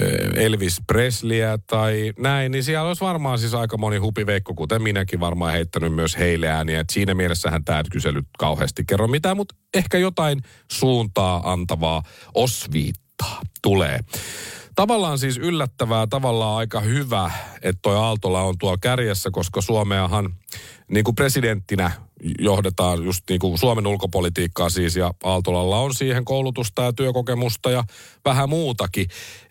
eh, 0.00 0.44
Elvis 0.44 0.82
Presliä 0.86 1.58
tai 1.66 2.12
näin, 2.18 2.52
niin 2.52 2.64
siellä 2.64 2.88
olisi 2.88 3.04
varmaan 3.04 3.38
siis 3.38 3.54
aika 3.54 3.76
moni 3.76 3.96
hupiveikko, 3.96 4.54
kuten 4.54 4.82
minäkin 4.82 5.20
varmaan 5.20 5.52
heittänyt 5.52 5.94
myös 5.94 6.18
heille 6.18 6.48
ääniä. 6.48 6.80
Et 6.80 6.90
siinä 6.90 7.14
mielessähän 7.14 7.64
tämä 7.64 7.82
kysely 7.92 8.22
kauheasti 8.38 8.84
kerro 8.88 9.08
mitään, 9.08 9.36
mutta 9.36 9.54
ehkä 9.74 9.98
jotain 9.98 10.42
suuntaa 10.72 11.52
antavaa 11.52 12.02
osviittaa 12.34 13.05
tulee. 13.62 14.00
Tavallaan 14.74 15.18
siis 15.18 15.36
yllättävää, 15.36 16.06
tavallaan 16.06 16.56
aika 16.56 16.80
hyvä, 16.80 17.30
että 17.62 17.78
toi 17.82 17.96
Aaltola 17.96 18.42
on 18.42 18.58
tuolla 18.58 18.78
kärjessä, 18.80 19.30
koska 19.30 19.60
Suomeahan 19.60 20.34
niin 20.88 21.04
kuin 21.04 21.14
presidenttinä 21.14 21.90
johdetaan 22.38 23.04
just 23.04 23.24
niin 23.28 23.40
kuin 23.40 23.58
Suomen 23.58 23.86
ulkopolitiikkaa 23.86 24.70
siis, 24.70 24.96
ja 24.96 25.14
Aaltolalla 25.24 25.80
on 25.80 25.94
siihen 25.94 26.24
koulutusta 26.24 26.82
ja 26.82 26.92
työkokemusta 26.92 27.70
ja 27.70 27.84
vähän 28.24 28.48
muutakin. 28.48 29.06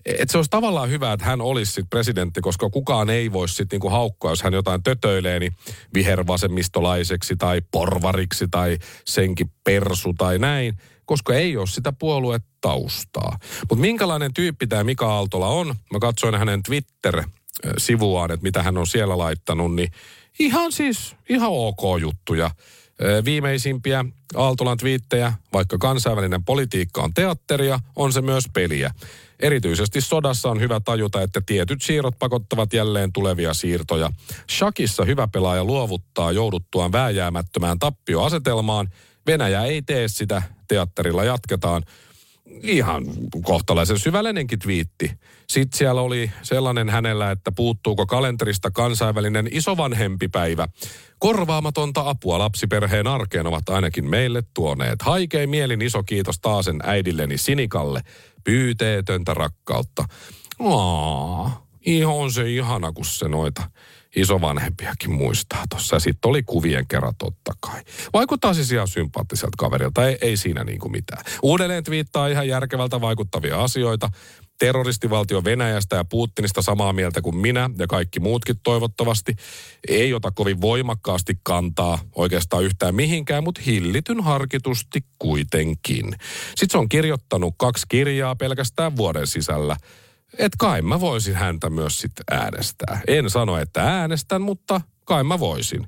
Et 0.06 0.30
se 0.30 0.38
olisi 0.38 0.50
tavallaan 0.50 0.90
hyvä, 0.90 1.14
että 1.14 1.26
hän 1.26 1.42
olisi 1.42 1.72
sitten 1.72 1.90
presidentti, 1.90 2.42
koska 2.42 2.70
kukaan 2.70 3.10
ei 3.10 3.32
voi 3.32 3.50
sitten 3.50 3.68
niinku 3.72 3.90
haukkoa, 3.90 4.32
jos 4.32 4.44
hän 4.44 4.54
jotain 4.54 4.84
tötöilee, 4.84 5.40
niin 5.40 5.56
vihervasemmistolaiseksi 5.94 7.36
tai 7.36 7.62
porvariksi 7.72 8.48
tai 8.52 8.78
senkin 9.06 9.52
persu 9.64 10.14
tai 10.14 10.40
näin, 10.40 10.78
koska 11.06 11.34
ei 11.34 11.58
ole 11.58 11.68
sitä 11.68 11.94
puoluetaustaa. 11.94 13.40
Mutta 13.70 13.82
minkälainen 13.82 14.34
tyyppi 14.34 14.68
tämä 14.68 14.84
Mika 14.84 15.14
Aaltola 15.14 15.48
on? 15.48 15.76
Mä 15.94 16.00
katsoin 16.00 16.36
hänen 16.36 16.64
Twitter-sivuaan, 16.64 18.32
että 18.32 18.44
mitä 18.44 18.64
hän 18.64 18.78
on 18.78 18.88
siellä 18.88 19.18
laittanut, 19.18 19.76
niin 19.76 19.92
ihan 20.40 20.72
siis, 20.72 21.16
ihan 21.30 21.50
ok 21.52 21.82
juttuja. 22.02 22.52
Ö, 23.02 23.22
Viimeisimpiä 23.26 24.06
Aaltolan 24.36 24.78
twiittejä, 24.78 25.34
vaikka 25.54 25.78
kansainvälinen 25.78 26.44
politiikka 26.44 27.02
on 27.02 27.14
teatteria, 27.14 27.80
on 27.96 28.14
se 28.14 28.22
myös 28.22 28.44
peliä. 28.54 28.92
Erityisesti 29.40 30.02
sodassa 30.02 30.50
on 30.50 30.60
hyvä 30.60 30.80
tajuta, 30.80 31.22
että 31.22 31.42
tietyt 31.46 31.82
siirrot 31.82 32.20
pakottavat 32.20 32.74
jälleen 32.74 33.14
tulevia 33.14 33.54
siirtoja. 33.54 34.12
Shakissa 34.52 35.06
hyvä 35.06 35.28
pelaaja 35.28 35.64
luovuttaa 35.64 36.32
jouduttuaan 36.32 36.92
vääjäämättömään 36.92 37.80
tappioasetelmaan. 37.80 38.90
Venäjä 39.28 39.64
ei 39.64 39.82
tee 39.82 40.08
sitä, 40.08 40.42
teatterilla 40.68 41.24
jatketaan. 41.24 41.84
Ihan 42.64 43.06
kohtalaisen 43.44 44.00
syvällinenkin 44.00 44.60
twiitti. 44.60 45.12
Sitten 45.50 45.78
siellä 45.78 46.02
oli 46.02 46.32
sellainen 46.42 46.90
hänellä, 46.90 47.32
että 47.32 47.52
puuttuuko 47.52 48.06
kalenterista 48.06 48.72
kansainvälinen 48.72 49.50
isovanhempipäivä. 49.52 50.68
Korvaamatonta 51.20 52.10
apua 52.10 52.40
lapsiperheen 52.40 53.08
arkeen 53.08 53.48
ovat 53.48 53.70
ainakin 53.70 54.10
meille 54.10 54.44
tuoneet. 54.54 55.02
Haikein 55.02 55.50
mielin 55.50 55.82
iso 55.82 56.04
kiitos 56.04 56.40
taasen 56.40 56.80
äidilleni 56.84 57.38
Sinikalle. 57.38 58.02
Pyyteetöntä 58.44 59.34
rakkautta. 59.34 60.06
Aa, 60.60 61.68
ihan 61.86 62.32
se 62.32 62.52
ihana, 62.52 62.92
kun 62.92 63.06
se 63.06 63.28
noita 63.28 63.64
isovanhempiakin 64.16 65.12
muistaa 65.12 65.64
tuossa. 65.70 66.00
Sitten 66.00 66.30
oli 66.30 66.44
kuvien 66.44 66.88
kerran 66.88 67.14
totta 67.18 67.52
kai. 67.60 67.82
Vaikuttaa 68.14 68.54
siis 68.54 68.72
ihan 68.72 68.88
sympaattiselta 68.88 69.56
kaverilta, 69.58 70.08
ei, 70.08 70.18
ei 70.22 70.38
siinä 70.38 70.64
niin 70.64 70.80
kuin 70.80 70.92
mitään. 70.92 71.24
Uudelleen 71.42 71.84
twiittaa 71.84 72.28
ihan 72.28 72.48
järkevältä 72.48 73.02
vaikuttavia 73.02 73.64
asioita. 73.64 74.10
Terroristivaltio 74.60 75.44
Venäjästä 75.44 75.96
ja 75.96 76.06
Putinista 76.06 76.62
samaa 76.62 76.94
mieltä 76.94 77.22
kuin 77.22 77.38
minä 77.38 77.70
ja 77.78 77.88
kaikki 77.88 78.20
muutkin 78.20 78.56
toivottavasti. 78.64 79.36
Ei 79.88 80.14
ota 80.14 80.32
kovin 80.32 80.62
voimakkaasti 80.62 81.40
kantaa 81.44 82.00
oikeastaan 82.16 82.64
yhtään 82.64 82.96
mihinkään, 82.96 83.44
mutta 83.44 83.62
hillityn 83.66 84.24
harkitusti 84.24 85.06
kuitenkin. 85.20 86.16
Sitten 86.48 86.70
se 86.70 86.78
on 86.78 86.90
kirjoittanut 86.90 87.54
kaksi 87.58 87.86
kirjaa 87.90 88.36
pelkästään 88.36 88.98
vuoden 88.98 89.28
sisällä 89.28 89.78
että 90.38 90.58
kai 90.60 90.82
mä 90.82 91.00
voisin 91.00 91.36
häntä 91.36 91.70
myös 91.70 91.98
sitten 91.98 92.24
äänestää. 92.32 93.02
En 93.08 93.30
sano, 93.30 93.58
että 93.58 93.82
äänestän, 93.84 94.42
mutta 94.42 94.82
kai 95.06 95.24
mä 95.24 95.40
voisin. 95.40 95.88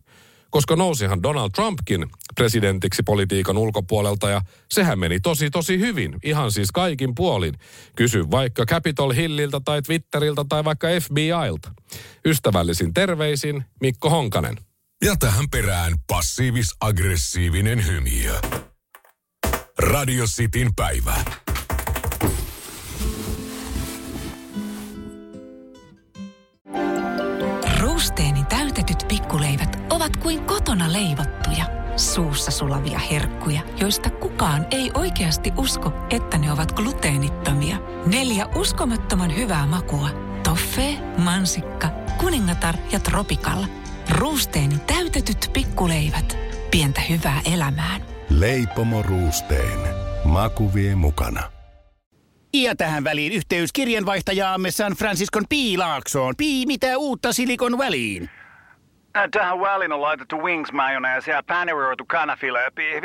Koska 0.49 0.75
nousihan 0.75 1.23
Donald 1.23 1.49
Trumpkin 1.55 2.07
presidentiksi 2.35 3.03
politiikan 3.03 3.57
ulkopuolelta 3.57 4.29
ja 4.29 4.41
sehän 4.69 4.99
meni 4.99 5.19
tosi 5.19 5.49
tosi 5.49 5.79
hyvin. 5.79 6.15
Ihan 6.23 6.51
siis 6.51 6.71
kaikin 6.71 7.15
puolin. 7.15 7.53
Kysy 7.95 8.31
vaikka 8.31 8.65
Capitol 8.65 9.13
Hilliltä 9.13 9.61
tai 9.65 9.81
Twitteriltä 9.81 10.45
tai 10.49 10.65
vaikka 10.65 10.87
FBIlta. 11.01 11.71
Ystävällisin 12.25 12.93
terveisin 12.93 13.65
Mikko 13.81 14.09
Honkanen. 14.09 14.57
Ja 15.05 15.15
tähän 15.19 15.49
perään 15.49 15.93
passiivis-aggressiivinen 16.07 17.85
hymiö. 17.85 18.39
Radio 19.79 20.25
Cityn 20.25 20.75
päivä. 20.75 21.46
Kuin 30.27 30.43
kotona 30.43 30.93
leivottuja, 30.93 31.65
suussa 31.97 32.51
sulavia 32.51 32.99
herkkuja, 32.99 33.61
joista 33.79 34.09
kukaan 34.09 34.67
ei 34.71 34.91
oikeasti 34.93 35.51
usko, 35.57 35.93
että 36.09 36.37
ne 36.37 36.51
ovat 36.51 36.71
gluteenittomia. 36.71 37.77
Neljä 38.05 38.45
uskomattoman 38.45 39.35
hyvää 39.35 39.65
makua. 39.65 40.09
Toffee, 40.43 40.97
mansikka, 41.17 41.89
kuningatar 42.17 42.75
ja 42.91 42.99
tropikalla. 42.99 43.67
Ruusteeni 44.09 44.77
täytetyt 44.77 45.49
pikkuleivät. 45.53 46.37
Pientä 46.71 47.01
hyvää 47.01 47.41
elämään. 47.53 48.01
Leipomo 48.29 49.01
Ruusteen. 49.01 49.79
Maku 50.25 50.73
vie 50.73 50.95
mukana. 50.95 51.43
Ja 52.53 52.75
tähän 52.75 53.03
väliin 53.03 53.33
yhteys 53.33 53.73
kirjanvaihtajaamme 53.73 54.71
San 54.71 54.93
Franciscon 54.93 55.43
P. 55.49 55.51
Laaksoon. 55.77 56.33
Pi, 56.37 56.65
mitä 56.65 56.97
uutta 56.97 57.33
Silikon 57.33 57.77
väliin? 57.77 58.29
Ä, 59.17 59.27
Tähän 59.31 59.59
väliin 59.59 59.91
on 59.91 60.01
laitettu 60.01 60.37
wings 60.43 60.71
mayonnaise 60.71 61.31
ja 61.31 61.43
paneroitu 61.47 62.05
kanafila. 62.05 62.59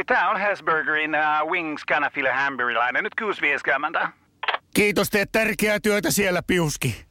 Tämä 0.07 0.31
on 0.31 0.41
Hesburgerin 0.41 1.11
uh, 1.15 1.51
wings 1.51 1.85
kanafila 1.85 2.33
hamburilainen. 2.33 3.05
Nyt 3.05 3.13
6.50. 4.03 4.09
Kiitos, 4.75 5.11
teet 5.11 5.33
tärkeää 5.33 5.81
työtä 5.81 6.11
siellä, 6.11 6.43
Piuski. 6.47 7.05